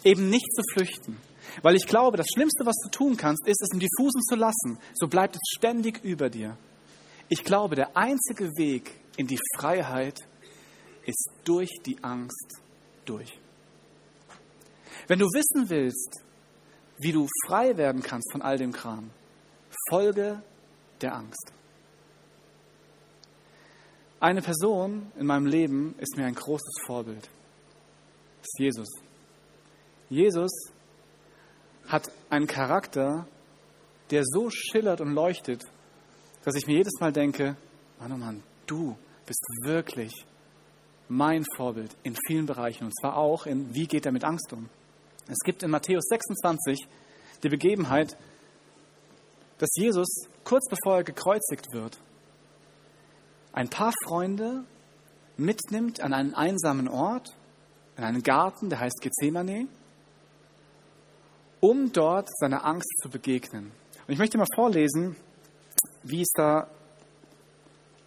Eben 0.04 0.30
nicht 0.30 0.54
zu 0.54 0.62
flüchten. 0.74 1.18
Weil 1.62 1.76
ich 1.76 1.88
glaube, 1.88 2.18
das 2.18 2.28
Schlimmste, 2.34 2.66
was 2.66 2.76
du 2.84 2.90
tun 2.90 3.16
kannst, 3.16 3.48
ist, 3.48 3.62
es 3.62 3.70
im 3.74 3.80
Diffusen 3.80 4.22
zu 4.22 4.36
lassen. 4.36 4.78
So 4.96 5.08
bleibt 5.08 5.36
es 5.36 5.42
ständig 5.58 6.04
über 6.04 6.30
dir. 6.30 6.58
Ich 7.30 7.46
glaube, 7.46 7.76
der 7.76 7.96
einzige 7.96 8.50
Weg 8.58 8.92
in 9.16 9.28
die 9.28 9.40
Freiheit 9.58 10.20
ist 11.06 11.30
durch 11.46 11.70
die 11.86 12.04
Angst 12.04 12.62
durch. 13.06 13.40
Wenn 15.08 15.20
du 15.20 15.26
wissen 15.26 15.70
willst, 15.70 16.22
wie 17.02 17.12
du 17.12 17.28
frei 17.48 17.78
werden 17.78 18.02
kannst 18.02 18.32
von 18.32 18.42
all 18.42 18.58
dem 18.58 18.72
Kram, 18.72 19.10
folge 19.90 20.42
der 21.02 21.16
Angst. 21.16 21.52
Eine 24.20 24.42
Person 24.42 25.12
in 25.18 25.26
meinem 25.26 25.48
Leben 25.48 25.96
ist 25.98 26.16
mir 26.16 26.26
ein 26.26 26.36
großes 26.36 26.84
Vorbild 26.86 27.30
ist 28.42 28.60
Jesus. 28.60 28.90
Jesus 30.10 30.52
hat 31.88 32.12
einen 32.30 32.48
Charakter, 32.48 33.28
der 34.10 34.24
so 34.26 34.50
schillert 34.50 35.02
und 35.02 35.14
leuchtet, 35.14 35.64
dass 36.44 36.56
ich 36.56 36.68
mir 36.68 36.78
jedes 36.78 37.00
Mal 37.00 37.14
denke, 37.14 37.56
Mann, 38.00 38.12
oh 38.12 38.18
Mann, 38.18 38.44
du 38.66 38.98
bist 39.26 39.46
wirklich 39.64 40.12
mein 41.08 41.46
Vorbild 41.56 41.96
in 42.04 42.16
vielen 42.28 42.46
Bereichen 42.46 42.86
und 42.86 42.94
zwar 43.00 43.18
auch 43.18 43.46
in, 43.46 43.74
wie 43.74 43.88
geht 43.88 44.06
er 44.06 44.12
mit 44.12 44.24
Angst 44.24 44.52
um. 44.54 44.70
Es 45.32 45.40
gibt 45.46 45.64
in 45.64 45.72
Matthäus 45.72 46.04
26 46.10 46.88
die 47.42 47.48
Begebenheit, 47.48 48.18
dass 49.60 49.70
Jesus 49.76 50.28
kurz 50.44 50.68
bevor 50.70 50.98
er 50.98 51.04
gekreuzigt 51.06 51.72
wird, 51.72 51.98
ein 53.54 53.70
paar 53.70 53.94
Freunde 54.06 54.66
mitnimmt 55.38 56.02
an 56.02 56.14
einen 56.14 56.34
einsamen 56.34 56.90
Ort 56.90 57.30
in 57.96 58.04
einen 58.04 58.24
Garten, 58.24 58.70
der 58.70 58.82
heißt 58.82 59.00
Gethsemane, 59.02 59.68
um 61.62 61.94
dort 61.94 62.28
seiner 62.38 62.66
Angst 62.66 62.92
zu 63.02 63.10
begegnen. 63.10 63.72
Und 64.08 64.14
ich 64.14 64.20
möchte 64.20 64.38
mal 64.38 64.48
vorlesen, 64.54 65.16
wie 66.04 66.24
es 66.24 66.30
da, 66.34 66.68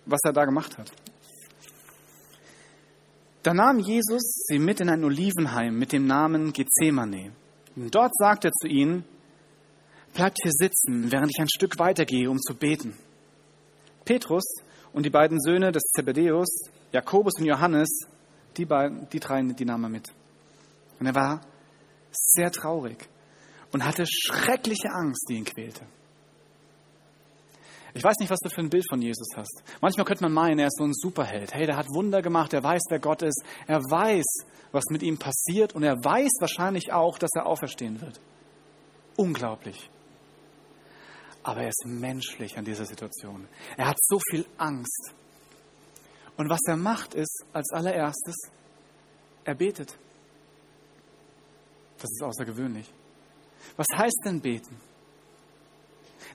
was 0.04 0.20
er 0.24 0.34
da 0.34 0.44
gemacht 0.44 0.76
hat. 0.76 0.92
Da 3.44 3.52
nahm 3.52 3.78
Jesus 3.78 4.46
sie 4.46 4.58
mit 4.58 4.80
in 4.80 4.88
ein 4.88 5.04
Olivenheim 5.04 5.78
mit 5.78 5.92
dem 5.92 6.06
Namen 6.06 6.54
Gethsemane. 6.54 7.32
Und 7.76 7.94
dort 7.94 8.16
sagte 8.16 8.48
er 8.48 8.52
zu 8.52 8.66
ihnen, 8.66 9.04
bleibt 10.14 10.38
hier 10.42 10.50
sitzen, 10.50 11.12
während 11.12 11.30
ich 11.30 11.38
ein 11.42 11.50
Stück 11.50 11.78
weitergehe, 11.78 12.30
um 12.30 12.38
zu 12.40 12.54
beten. 12.54 12.96
Petrus 14.06 14.44
und 14.94 15.04
die 15.04 15.10
beiden 15.10 15.38
Söhne 15.42 15.72
des 15.72 15.82
Zebedeus, 15.94 16.70
Jakobus 16.90 17.34
und 17.38 17.44
Johannes, 17.44 17.90
die, 18.56 18.64
beiden, 18.64 19.10
die 19.10 19.20
drei, 19.20 19.42
die 19.42 19.64
nahm 19.66 19.92
mit. 19.92 20.10
Und 20.98 21.06
er 21.06 21.14
war 21.14 21.40
sehr 22.12 22.50
traurig 22.50 22.96
und 23.72 23.84
hatte 23.84 24.06
schreckliche 24.06 24.88
Angst, 24.90 25.26
die 25.28 25.34
ihn 25.34 25.44
quälte. 25.44 25.84
Ich 27.94 28.02
weiß 28.02 28.18
nicht, 28.18 28.30
was 28.30 28.40
du 28.40 28.50
für 28.50 28.60
ein 28.60 28.70
Bild 28.70 28.84
von 28.88 29.00
Jesus 29.00 29.28
hast. 29.36 29.62
Manchmal 29.80 30.04
könnte 30.04 30.24
man 30.24 30.32
meinen, 30.32 30.58
er 30.58 30.66
ist 30.66 30.78
so 30.78 30.84
ein 30.84 30.92
Superheld. 30.92 31.54
Hey, 31.54 31.64
der 31.64 31.76
hat 31.76 31.86
Wunder 31.94 32.22
gemacht, 32.22 32.52
er 32.52 32.62
weiß, 32.62 32.82
wer 32.88 32.98
Gott 32.98 33.22
ist. 33.22 33.42
Er 33.68 33.78
weiß, 33.78 34.24
was 34.72 34.84
mit 34.90 35.02
ihm 35.04 35.16
passiert 35.16 35.74
und 35.74 35.84
er 35.84 35.94
weiß 35.94 36.32
wahrscheinlich 36.40 36.92
auch, 36.92 37.18
dass 37.18 37.30
er 37.36 37.46
auferstehen 37.46 38.00
wird. 38.00 38.20
Unglaublich. 39.16 39.88
Aber 41.44 41.62
er 41.62 41.68
ist 41.68 41.84
menschlich 41.86 42.58
an 42.58 42.64
dieser 42.64 42.84
Situation. 42.84 43.46
Er 43.76 43.86
hat 43.88 43.96
so 44.00 44.18
viel 44.28 44.44
Angst. 44.58 45.14
Und 46.36 46.50
was 46.50 46.60
er 46.66 46.76
macht, 46.76 47.14
ist 47.14 47.44
als 47.52 47.70
allererstes, 47.72 48.34
er 49.44 49.54
betet. 49.54 49.96
Das 51.98 52.10
ist 52.10 52.22
außergewöhnlich. 52.22 52.90
Was 53.76 53.86
heißt 53.94 54.22
denn 54.24 54.40
beten? 54.40 54.80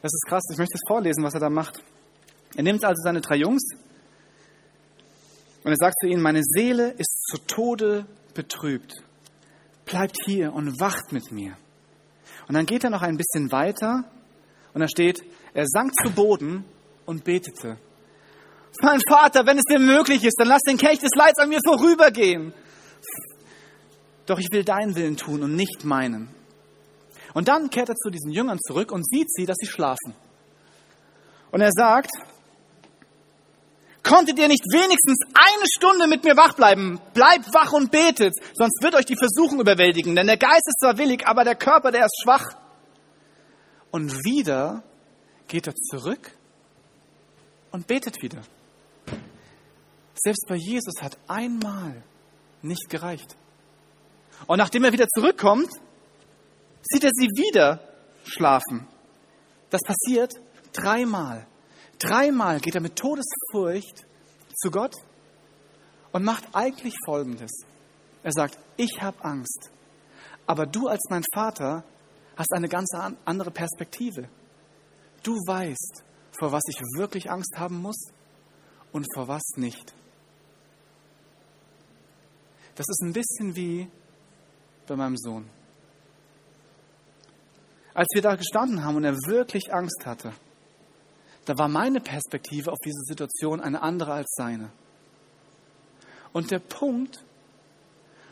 Das 0.02 0.14
ist 0.14 0.26
krass, 0.28 0.44
ich 0.52 0.58
möchte 0.58 0.76
es 0.76 0.88
vorlesen, 0.88 1.24
was 1.24 1.34
er 1.34 1.42
da 1.42 1.50
macht. 1.50 1.84
Er 2.56 2.64
nimmt 2.64 2.84
also 2.86 3.02
seine 3.04 3.22
drei 3.22 3.36
Jungs 3.36 3.64
und 5.64 5.72
er 5.72 5.78
sagt 5.78 5.96
zu 6.02 6.08
ihnen, 6.08 6.22
meine 6.22 6.42
Seele 6.42 6.92
ist 6.92 7.24
zu 7.30 7.38
Tode 7.40 8.06
betrübt. 8.34 8.94
Bleibt 9.86 10.18
hier 10.26 10.54
und 10.54 10.80
wacht 10.80 11.12
mit 11.12 11.32
mir. 11.32 11.58
Und 12.48 12.56
dann 12.56 12.66
geht 12.66 12.84
er 12.84 12.90
noch 12.90 13.02
ein 13.02 13.18
bisschen 13.18 13.52
weiter 13.52 14.06
und 14.74 14.82
da 14.82 14.88
steht, 14.88 15.22
er 15.54 15.66
sank 15.68 15.92
zu 16.02 16.12
Boden 16.12 16.64
und 17.06 17.24
betete. 17.24 17.78
Mein 18.82 19.02
Vater, 19.10 19.46
wenn 19.46 19.58
es 19.58 19.64
dir 19.64 19.80
möglich 19.80 20.24
ist, 20.24 20.36
dann 20.40 20.48
lass 20.48 20.62
den 20.62 20.78
Kelch 20.78 21.00
des 21.00 21.12
Leids 21.16 21.40
an 21.40 21.50
mir 21.50 21.60
vorübergehen. 21.66 22.54
Doch 24.26 24.40
ich 24.40 24.48
will 24.52 24.64
deinen 24.64 24.96
Willen 24.96 25.18
tun 25.18 25.44
und 25.44 25.56
nicht 25.56 25.84
meinen. 25.84 26.30
Und 27.34 27.48
dann 27.48 27.70
kehrt 27.70 27.90
er 27.90 27.96
zu 27.96 28.10
diesen 28.10 28.32
Jüngern 28.32 28.60
zurück 28.60 28.92
und 28.92 29.08
sieht 29.08 29.32
sie, 29.32 29.46
dass 29.46 29.58
sie 29.60 29.68
schlafen. 29.68 30.16
Und 31.52 31.62
er 31.62 31.72
sagt, 31.72 32.12
konntet 34.04 34.40
ihr 34.40 34.48
nicht 34.48 34.64
wenigstens 34.72 35.20
eine 35.34 35.66
Stunde 35.76 36.08
mit 36.08 36.24
mir 36.24 36.36
wach 36.38 36.54
bleiben? 36.54 37.00
Bleibt 37.14 37.54
wach 37.54 37.74
und 37.74 37.92
betet, 37.92 38.34
sonst 38.54 38.82
wird 38.82 38.96
euch 38.96 39.06
die 39.06 39.18
Versuchung 39.18 39.60
überwältigen. 39.60 40.16
Denn 40.16 40.28
der 40.28 40.38
Geist 40.38 40.68
ist 40.68 40.80
zwar 40.82 40.98
willig, 40.98 41.28
aber 41.28 41.44
der 41.44 41.56
Körper, 41.56 41.92
der 41.92 42.06
ist 42.06 42.22
schwach. 42.24 42.46
Und 43.92 44.12
wieder 44.24 44.84
geht 45.48 45.68
er 45.68 45.76
zurück 45.76 46.32
und 47.72 47.88
betet 47.88 48.22
wieder. 48.22 48.42
Selbst 50.16 50.46
bei 50.48 50.56
Jesus 50.56 51.02
hat 51.02 51.18
einmal 51.28 52.04
nicht 52.62 52.90
gereicht. 52.90 53.36
Und 54.48 54.58
nachdem 54.58 54.84
er 54.84 54.92
wieder 54.92 55.08
zurückkommt, 55.08 55.70
sieht 56.82 57.04
er 57.04 57.12
sie 57.14 57.28
wieder 57.28 57.80
schlafen. 58.24 58.88
Das 59.70 59.82
passiert 59.82 60.34
dreimal. 60.74 61.48
Dreimal 62.00 62.60
geht 62.60 62.76
er 62.76 62.82
mit 62.82 62.96
Todesfurcht 62.96 64.06
zu 64.56 64.72
Gott 64.72 64.96
und 66.12 66.24
macht 66.24 66.46
eigentlich 66.54 66.96
Folgendes. 67.06 67.52
Er 68.24 68.32
sagt, 68.32 68.58
ich 68.78 69.02
habe 69.02 69.24
Angst, 69.24 69.72
aber 70.46 70.66
du 70.66 70.88
als 70.88 71.04
mein 71.10 71.24
Vater 71.34 71.84
hast 72.36 72.54
eine 72.54 72.70
ganz 72.70 72.90
andere 73.26 73.52
Perspektive. 73.52 74.30
Du 75.24 75.34
weißt, 75.34 76.04
vor 76.40 76.52
was 76.52 76.64
ich 76.70 76.80
wirklich 76.98 77.30
Angst 77.30 77.56
haben 77.58 77.82
muss 77.82 78.12
und 78.92 79.06
vor 79.14 79.28
was 79.28 79.44
nicht. 79.58 79.94
Das 82.76 82.86
ist 82.88 83.02
ein 83.04 83.12
bisschen 83.12 83.56
wie 83.56 83.90
bei 84.88 84.96
meinem 84.96 85.18
Sohn. 85.18 85.59
Als 88.00 88.08
wir 88.14 88.22
da 88.22 88.36
gestanden 88.36 88.86
haben 88.86 88.96
und 88.96 89.04
er 89.04 89.18
wirklich 89.28 89.74
Angst 89.74 90.06
hatte, 90.06 90.32
da 91.44 91.58
war 91.58 91.68
meine 91.68 92.00
Perspektive 92.00 92.72
auf 92.72 92.78
diese 92.78 93.02
Situation 93.02 93.60
eine 93.60 93.82
andere 93.82 94.14
als 94.14 94.32
seine. 94.38 94.72
Und 96.32 96.50
der 96.50 96.60
Punkt, 96.60 97.26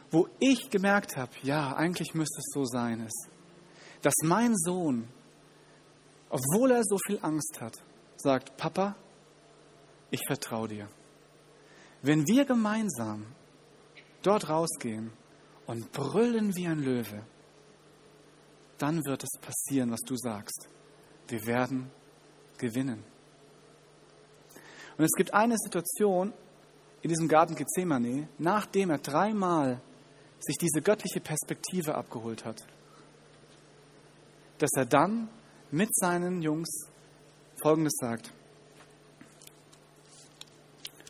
wo 0.10 0.30
ich 0.40 0.70
gemerkt 0.70 1.18
habe, 1.18 1.34
ja, 1.44 1.76
eigentlich 1.76 2.14
müsste 2.14 2.40
es 2.40 2.50
so 2.54 2.64
sein, 2.64 3.06
ist, 3.06 3.28
dass 4.04 4.14
mein 4.24 4.56
Sohn, 4.56 5.10
obwohl 6.30 6.72
er 6.72 6.84
so 6.86 6.98
viel 7.06 7.20
Angst 7.22 7.60
hat, 7.60 7.76
sagt, 8.16 8.56
Papa, 8.56 8.96
ich 10.12 10.22
vertraue 10.26 10.70
dir. 10.70 10.88
Wenn 12.02 12.26
wir 12.26 12.46
gemeinsam 12.46 13.26
dort 14.22 14.48
rausgehen 14.48 15.12
und 15.66 15.92
brüllen 15.92 16.56
wie 16.56 16.68
ein 16.68 16.80
Löwe, 16.80 17.22
dann 18.78 19.04
wird 19.06 19.24
es 19.24 19.40
passieren, 19.42 19.92
was 19.92 20.02
du 20.02 20.16
sagst. 20.16 20.68
Wir 21.28 21.46
werden 21.46 21.92
gewinnen. 22.58 23.04
Und 24.98 25.06
es 25.06 25.12
gibt 25.16 25.34
eine 25.34 25.56
Situation 25.58 26.34
in 27.02 27.10
diesem 27.10 27.28
Garten 27.28 27.56
Gethsemane, 27.56 28.28
nachdem 28.38 28.90
er 28.90 28.98
dreimal 28.98 29.82
sich 30.40 30.58
diese 30.58 30.82
göttliche 30.82 31.20
Perspektive 31.20 31.96
abgeholt 31.96 32.46
hat, 32.46 32.66
dass 34.58 34.72
er 34.76 34.86
dann 34.86 35.30
mit 35.72 35.96
seinen 35.96 36.42
Jungs 36.42 36.90
Folgendes 37.62 37.94
sagt. 38.00 38.32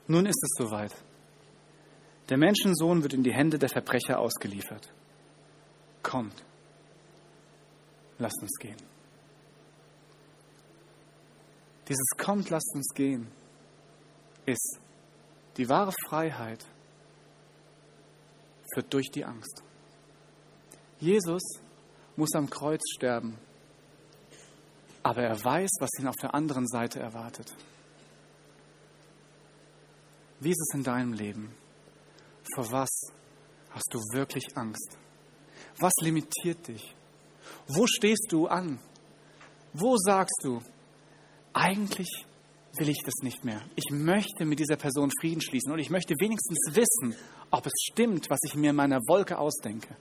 Nun 0.07 0.25
ist 0.25 0.41
es 0.41 0.49
soweit. 0.57 0.95
Der 2.29 2.37
Menschensohn 2.37 3.03
wird 3.03 3.13
in 3.13 3.23
die 3.23 3.33
Hände 3.33 3.59
der 3.59 3.69
Verbrecher 3.69 4.19
ausgeliefert. 4.19 4.93
Kommt, 6.03 6.43
lasst 8.17 8.41
uns 8.41 8.57
gehen. 8.59 8.77
Dieses 11.87 12.09
Kommt, 12.17 12.49
lasst 12.49 12.73
uns 12.75 12.93
gehen 12.93 13.31
ist 14.47 14.79
die 15.57 15.69
wahre 15.69 15.93
Freiheit 16.07 16.65
führt 18.73 18.93
durch 18.93 19.11
die 19.11 19.25
Angst. 19.25 19.61
Jesus 20.99 21.43
muss 22.15 22.33
am 22.33 22.49
Kreuz 22.49 22.81
sterben, 22.95 23.37
aber 25.03 25.23
er 25.23 25.43
weiß, 25.43 25.69
was 25.79 25.89
ihn 25.99 26.07
auf 26.07 26.15
der 26.15 26.33
anderen 26.33 26.67
Seite 26.67 26.99
erwartet. 26.99 27.53
Wie 30.39 30.51
ist 30.51 30.61
es 30.69 30.75
in 30.75 30.83
deinem 30.83 31.13
Leben? 31.13 31.55
Vor 32.55 32.71
was 32.71 32.89
hast 33.71 33.89
du 33.91 33.99
wirklich 34.13 34.55
Angst? 34.55 34.97
Was 35.79 35.93
limitiert 36.01 36.67
dich? 36.67 36.95
Wo 37.67 37.85
stehst 37.87 38.27
du 38.31 38.47
an? 38.47 38.79
Wo 39.73 39.95
sagst 39.97 40.39
du, 40.43 40.61
eigentlich 41.53 42.25
will 42.79 42.89
ich 42.89 43.01
das 43.03 43.15
nicht 43.23 43.43
mehr. 43.43 43.61
Ich 43.75 43.91
möchte 43.91 44.45
mit 44.45 44.59
dieser 44.59 44.75
Person 44.75 45.11
Frieden 45.19 45.41
schließen 45.41 45.71
und 45.71 45.79
ich 45.79 45.89
möchte 45.89 46.13
wenigstens 46.19 46.59
wissen, 46.69 47.15
ob 47.51 47.65
es 47.65 47.73
stimmt, 47.91 48.29
was 48.29 48.39
ich 48.45 48.55
mir 48.55 48.71
in 48.71 48.75
meiner 48.75 48.99
Wolke 49.07 49.37
ausdenke. 49.37 49.95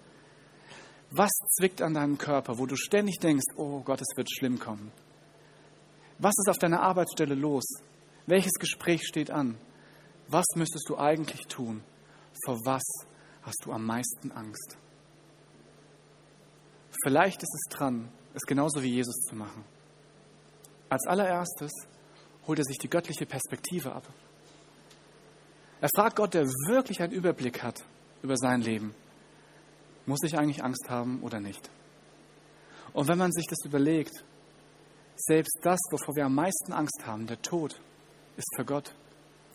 Was 1.10 1.30
zwickt 1.56 1.82
an 1.82 1.94
deinem 1.94 2.18
Körper, 2.18 2.58
wo 2.58 2.66
du 2.66 2.76
ständig 2.76 3.18
denkst, 3.18 3.54
oh 3.56 3.80
Gott, 3.80 4.00
es 4.00 4.16
wird 4.16 4.30
schlimm 4.30 4.58
kommen? 4.58 4.92
Was 6.18 6.34
ist 6.36 6.50
auf 6.50 6.58
deiner 6.58 6.82
Arbeitsstelle 6.82 7.34
los? 7.34 7.64
Welches 8.26 8.54
Gespräch 8.54 9.06
steht 9.06 9.30
an? 9.30 9.56
Was 10.28 10.46
müsstest 10.56 10.88
du 10.88 10.98
eigentlich 10.98 11.46
tun? 11.46 11.82
Vor 12.44 12.58
was 12.64 12.84
hast 13.42 13.64
du 13.64 13.72
am 13.72 13.84
meisten 13.86 14.32
Angst? 14.32 14.76
Vielleicht 17.06 17.40
ist 17.40 17.54
es 17.54 17.68
dran, 17.70 18.08
es 18.34 18.42
genauso 18.42 18.82
wie 18.82 18.92
Jesus 18.92 19.14
zu 19.28 19.36
machen. 19.36 19.64
Als 20.88 21.06
allererstes 21.06 21.70
holt 22.48 22.58
er 22.58 22.64
sich 22.64 22.78
die 22.78 22.90
göttliche 22.90 23.26
Perspektive 23.26 23.92
ab. 23.92 24.02
Er 25.80 25.88
fragt 25.94 26.16
Gott, 26.16 26.34
der 26.34 26.46
wirklich 26.66 27.00
einen 27.00 27.12
Überblick 27.12 27.62
hat 27.62 27.84
über 28.24 28.36
sein 28.36 28.60
Leben. 28.60 28.92
Muss 30.06 30.24
ich 30.24 30.36
eigentlich 30.36 30.64
Angst 30.64 30.86
haben 30.88 31.22
oder 31.22 31.38
nicht? 31.38 31.70
Und 32.92 33.06
wenn 33.06 33.18
man 33.18 33.30
sich 33.30 33.46
das 33.48 33.64
überlegt, 33.64 34.24
selbst 35.14 35.60
das, 35.62 35.78
wovor 35.92 36.16
wir 36.16 36.26
am 36.26 36.34
meisten 36.34 36.72
Angst 36.72 37.06
haben, 37.06 37.28
der 37.28 37.40
Tod, 37.40 37.80
ist 38.36 38.52
für 38.56 38.64
Gott 38.64 38.92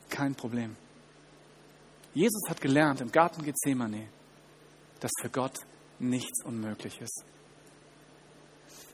kein 0.09 0.35
Problem. 0.35 0.77
Jesus 2.13 2.43
hat 2.47 2.61
gelernt 2.61 3.01
im 3.01 3.11
Garten 3.11 3.43
Gethsemane, 3.43 4.07
dass 5.01 5.11
für 5.19 5.29
Gott 5.29 5.59
nichts 5.99 6.45
unmöglich 6.45 7.01
ist. 7.01 7.25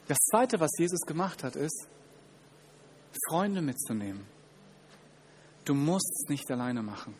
Das 0.08 0.17
Zweite, 0.20 0.60
was 0.60 0.72
Jesus 0.78 1.02
gemacht 1.02 1.43
hat, 1.43 1.56
ist, 1.56 1.88
Freunde 3.30 3.62
mitzunehmen. 3.62 4.26
Du 5.65 5.74
musst 5.74 6.10
es 6.13 6.30
nicht 6.30 6.50
alleine 6.50 6.82
machen. 6.82 7.15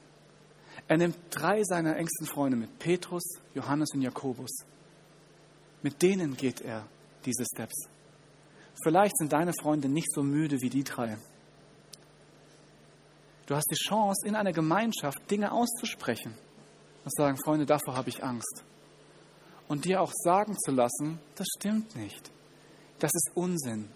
Er 0.88 0.98
nimmt 0.98 1.18
drei 1.32 1.64
seiner 1.64 1.98
engsten 1.98 2.28
Freunde 2.28 2.56
mit, 2.56 2.80
Petrus, 2.80 3.24
Johannes 3.54 3.90
und 3.94 4.02
Jakobus. 4.02 4.52
Mit 5.82 6.02
denen 6.02 6.38
geht 6.38 6.62
er 6.62 6.88
diese 7.26 7.44
Steps. 7.46 7.90
Vielleicht 8.84 9.18
sind 9.18 9.34
deine 9.34 9.54
Freunde 9.54 9.90
nicht 9.90 10.12
so 10.14 10.24
müde 10.24 10.62
wie 10.62 10.70
die 10.70 10.84
drei. 10.84 11.18
Du 13.48 13.56
hast 13.56 13.70
die 13.72 13.76
Chance, 13.76 14.28
in 14.28 14.36
einer 14.36 14.54
Gemeinschaft 14.54 15.30
Dinge 15.30 15.52
auszusprechen 15.52 16.38
und 17.04 17.12
zu 17.12 17.22
sagen, 17.22 17.38
Freunde, 17.44 17.66
davor 17.66 17.96
habe 17.96 18.10
ich 18.10 18.24
Angst. 18.24 18.64
Und 19.68 19.86
dir 19.86 20.02
auch 20.02 20.12
sagen 20.14 20.56
zu 20.58 20.72
lassen, 20.72 21.20
das 21.36 21.48
stimmt 21.58 21.96
nicht. 21.96 22.32
Das 23.00 23.12
ist 23.14 23.32
Unsinn. 23.36 23.90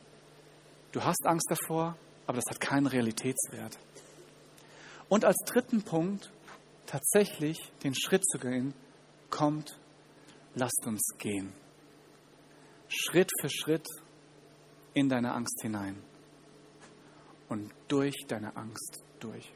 Du 0.91 1.03
hast 1.03 1.25
Angst 1.25 1.47
davor, 1.49 1.97
aber 2.27 2.37
das 2.37 2.45
hat 2.49 2.59
keinen 2.59 2.87
Realitätswert. 2.87 3.79
Und 5.09 5.25
als 5.25 5.37
dritten 5.45 5.81
Punkt 5.81 6.31
tatsächlich 6.85 7.57
den 7.83 7.95
Schritt 7.95 8.23
zu 8.25 8.37
gehen, 8.37 8.73
kommt, 9.29 9.79
lasst 10.53 10.83
uns 10.85 11.01
gehen. 11.17 11.53
Schritt 12.87 13.31
für 13.39 13.49
Schritt 13.49 13.87
in 14.93 15.09
deine 15.09 15.33
Angst 15.33 15.61
hinein 15.61 16.03
und 17.47 17.71
durch 17.87 18.15
deine 18.27 18.55
Angst 18.55 19.03
durch. 19.19 19.51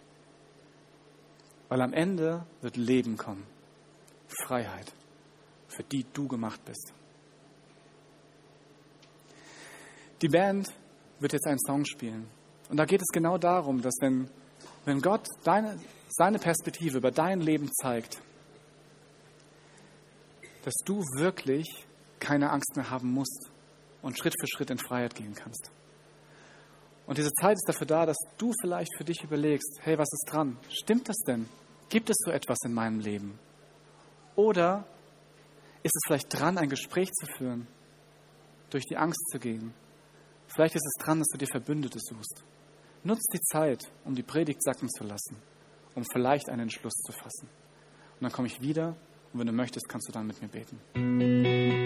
Weil 1.67 1.81
am 1.81 1.93
Ende 1.93 2.45
wird 2.62 2.77
Leben 2.77 3.17
kommen, 3.17 3.45
Freiheit, 4.27 4.93
für 5.67 5.84
die 5.84 6.05
du 6.13 6.27
gemacht 6.27 6.63
bist. 6.65 6.93
Die 10.21 10.30
Band 10.30 10.67
wird 11.19 11.34
jetzt 11.34 11.47
einen 11.47 11.60
Song 11.60 11.86
spielen. 11.86 12.28
Und 12.69 12.78
da 12.78 12.86
geht 12.86 13.01
es 13.01 13.08
genau 13.13 13.38
darum, 13.38 13.82
dass 13.82 13.95
wenn, 13.99 14.30
wenn 14.86 15.01
Gott 15.01 15.28
deine, 15.43 15.80
seine 16.10 16.39
Perspektive 16.39 16.97
über 16.97 17.12
dein 17.12 17.41
Leben 17.41 17.69
zeigt, 17.73 18.21
dass 20.63 20.73
du 20.86 21.01
wirklich 21.17 21.86
keine 22.19 22.49
Angst 22.49 22.75
mehr 22.75 22.89
haben 22.89 23.12
musst 23.12 23.51
und 24.01 24.17
Schritt 24.17 24.34
für 24.39 24.47
Schritt 24.47 24.71
in 24.71 24.80
Freiheit 24.80 25.15
gehen 25.15 25.36
kannst. 25.36 25.69
Und 27.06 27.19
diese 27.19 27.32
Zeit 27.39 27.56
ist 27.56 27.67
dafür 27.67 27.86
da, 27.86 28.06
dass 28.08 28.17
du 28.38 28.51
vielleicht 28.62 28.95
für 28.97 29.04
dich 29.04 29.23
überlegst, 29.23 29.80
hey, 29.82 29.97
was 29.97 30.12
ist 30.12 30.25
dran? 30.32 30.58
Stimmt 30.69 31.08
das 31.08 31.17
denn? 31.28 31.47
Gibt 31.89 32.10
es 32.10 32.17
so 32.19 32.32
etwas 32.32 32.58
in 32.65 32.73
meinem 32.73 32.99
Leben? 32.99 33.38
Oder 34.36 34.86
ist 35.84 35.95
es 35.95 36.01
vielleicht 36.08 36.34
dran, 36.34 36.58
ein 36.58 36.69
Gespräch 36.69 37.12
zu 37.12 37.28
führen, 37.38 37.67
durch 38.71 38.86
die 38.86 38.97
Angst 38.97 39.30
zu 39.32 39.38
gehen? 39.38 39.73
Vielleicht 40.55 40.75
ist 40.75 40.85
es 40.85 41.03
dran, 41.03 41.19
dass 41.19 41.27
du 41.27 41.37
dir 41.37 41.47
Verbündete 41.47 41.99
suchst. 41.99 42.45
Nutz 43.03 43.23
die 43.27 43.41
Zeit, 43.41 43.91
um 44.05 44.15
die 44.15 44.23
Predigt 44.23 44.63
sacken 44.63 44.89
zu 44.89 45.03
lassen, 45.03 45.35
um 45.95 46.05
vielleicht 46.13 46.47
einen 46.49 46.61
Entschluss 46.61 46.93
zu 46.93 47.11
fassen. 47.11 47.49
Und 47.49 48.21
dann 48.21 48.31
komme 48.31 48.47
ich 48.47 48.61
wieder 48.61 48.95
und 49.33 49.39
wenn 49.41 49.47
du 49.47 49.53
möchtest, 49.53 49.89
kannst 49.89 50.07
du 50.07 50.13
dann 50.13 50.25
mit 50.25 50.41
mir 50.41 50.47
beten. 50.47 51.85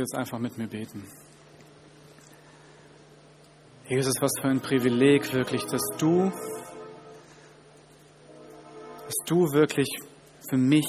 Jetzt 0.00 0.14
einfach 0.14 0.38
mit 0.38 0.58
mir 0.58 0.66
beten. 0.66 1.04
Jesus, 3.88 4.14
was 4.20 4.30
für 4.40 4.48
ein 4.48 4.60
Privileg 4.60 5.32
wirklich, 5.32 5.64
dass 5.64 5.82
du, 5.98 6.30
dass 9.04 9.14
du 9.26 9.52
wirklich 9.52 9.88
für 10.48 10.56
mich 10.56 10.86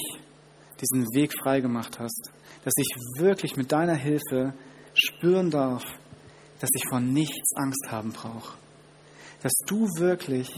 diesen 0.79 1.05
Weg 1.15 1.33
freigemacht 1.41 1.99
hast, 1.99 2.31
dass 2.63 2.73
ich 2.77 2.87
wirklich 3.17 3.55
mit 3.55 3.71
deiner 3.71 3.95
Hilfe 3.95 4.53
spüren 4.93 5.49
darf, 5.49 5.83
dass 6.59 6.69
ich 6.75 6.83
vor 6.89 6.99
nichts 6.99 7.55
Angst 7.55 7.87
haben 7.89 8.11
brauche. 8.11 8.57
Dass 9.41 9.53
du 9.65 9.87
wirklich 9.97 10.49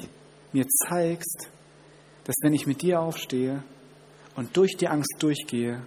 mir 0.52 0.66
zeigst, 0.68 1.50
dass 2.26 2.36
wenn 2.42 2.54
ich 2.54 2.68
mit 2.68 2.82
dir 2.82 3.00
aufstehe 3.00 3.64
und 4.36 4.56
durch 4.58 4.76
die 4.76 4.88
Angst 4.88 5.16
durchgehe, 5.20 5.82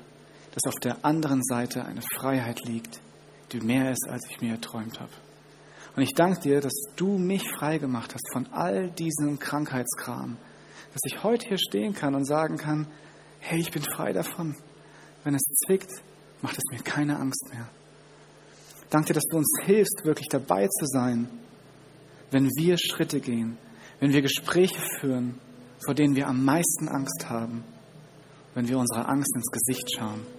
dass 0.56 0.72
auf 0.72 0.80
der 0.80 1.04
anderen 1.04 1.42
Seite 1.44 1.84
eine 1.84 2.00
Freiheit 2.16 2.64
liegt, 2.64 3.00
die 3.52 3.60
mehr 3.60 3.90
ist, 3.92 4.08
als 4.08 4.26
ich 4.30 4.40
mir 4.40 4.52
erträumt 4.52 4.98
habe. 4.98 5.12
Und 5.94 6.02
ich 6.02 6.14
danke 6.14 6.40
dir, 6.40 6.62
dass 6.62 6.72
du 6.96 7.18
mich 7.18 7.42
frei 7.58 7.76
gemacht 7.76 8.14
hast 8.14 8.26
von 8.32 8.46
all 8.52 8.90
diesem 8.90 9.38
Krankheitskram, 9.38 10.38
dass 10.94 11.02
ich 11.04 11.22
heute 11.22 11.48
hier 11.48 11.58
stehen 11.58 11.92
kann 11.92 12.14
und 12.14 12.24
sagen 12.24 12.56
kann, 12.56 12.86
hey, 13.38 13.60
ich 13.60 13.70
bin 13.70 13.82
frei 13.82 14.14
davon. 14.14 14.56
Wenn 15.24 15.34
es 15.34 15.42
zwickt, 15.66 15.90
macht 16.40 16.56
es 16.56 16.64
mir 16.70 16.82
keine 16.82 17.18
Angst 17.18 17.50
mehr. 17.52 17.68
Danke 18.88 19.08
dir, 19.08 19.14
dass 19.14 19.26
du 19.30 19.36
uns 19.36 19.58
hilfst, 19.62 20.04
wirklich 20.04 20.28
dabei 20.28 20.66
zu 20.68 20.86
sein, 20.86 21.28
wenn 22.30 22.46
wir 22.56 22.78
Schritte 22.78 23.20
gehen, 23.20 23.58
wenn 24.00 24.12
wir 24.14 24.22
Gespräche 24.22 24.80
führen, 25.00 25.38
vor 25.84 25.94
denen 25.94 26.16
wir 26.16 26.28
am 26.28 26.42
meisten 26.44 26.88
Angst 26.88 27.28
haben, 27.28 27.62
wenn 28.54 28.68
wir 28.68 28.78
unserer 28.78 29.06
Angst 29.06 29.34
ins 29.36 29.50
Gesicht 29.50 29.86
schauen. 29.94 30.35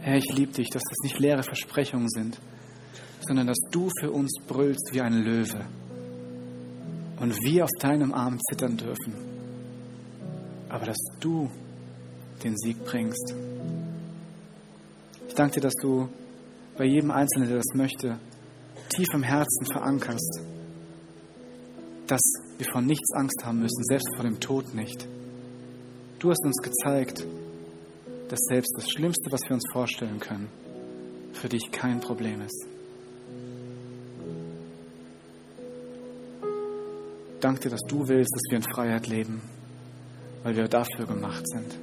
Herr, 0.00 0.16
ich 0.16 0.32
liebe 0.34 0.52
dich, 0.52 0.68
dass 0.70 0.82
das 0.88 0.98
nicht 1.02 1.18
leere 1.18 1.42
Versprechungen 1.42 2.08
sind, 2.08 2.38
sondern 3.26 3.46
dass 3.46 3.58
du 3.70 3.90
für 4.00 4.10
uns 4.10 4.38
brüllst 4.46 4.90
wie 4.92 5.00
ein 5.00 5.14
Löwe 5.14 5.66
und 7.18 7.34
wir 7.44 7.64
auf 7.64 7.70
deinem 7.80 8.14
Arm 8.14 8.38
zittern 8.50 8.76
dürfen, 8.76 9.14
aber 10.68 10.86
dass 10.86 10.98
du 11.20 11.50
den 12.44 12.56
Sieg 12.56 12.84
bringst. 12.84 13.34
Ich 15.28 15.34
danke 15.34 15.54
dir, 15.54 15.62
dass 15.62 15.74
du 15.80 16.08
bei 16.76 16.84
jedem 16.84 17.10
Einzelnen, 17.10 17.48
der 17.48 17.58
das 17.58 17.74
möchte, 17.74 18.18
tief 18.90 19.08
im 19.12 19.22
Herzen 19.22 19.66
verankerst, 19.72 20.42
dass 22.06 22.20
wir 22.58 22.66
vor 22.70 22.80
nichts 22.80 23.12
Angst 23.14 23.44
haben 23.44 23.60
müssen, 23.60 23.82
selbst 23.84 24.08
vor 24.14 24.24
dem 24.24 24.38
Tod 24.40 24.74
nicht. 24.74 25.08
Du 26.18 26.30
hast 26.30 26.44
uns 26.44 26.56
gezeigt, 26.62 27.26
dass 28.28 28.40
selbst 28.48 28.72
das 28.76 28.90
Schlimmste, 28.90 29.30
was 29.30 29.40
wir 29.46 29.54
uns 29.54 29.64
vorstellen 29.72 30.18
können, 30.18 30.48
für 31.32 31.48
dich 31.48 31.70
kein 31.70 32.00
Problem 32.00 32.42
ist. 32.42 32.66
Danke 37.40 37.60
dir, 37.60 37.70
dass 37.70 37.82
du 37.86 38.08
willst, 38.08 38.34
dass 38.34 38.42
wir 38.50 38.56
in 38.56 38.64
Freiheit 38.64 39.06
leben, 39.06 39.40
weil 40.42 40.56
wir 40.56 40.68
dafür 40.68 41.06
gemacht 41.06 41.46
sind. 41.46 41.78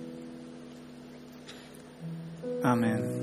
Amen. 2.63 3.22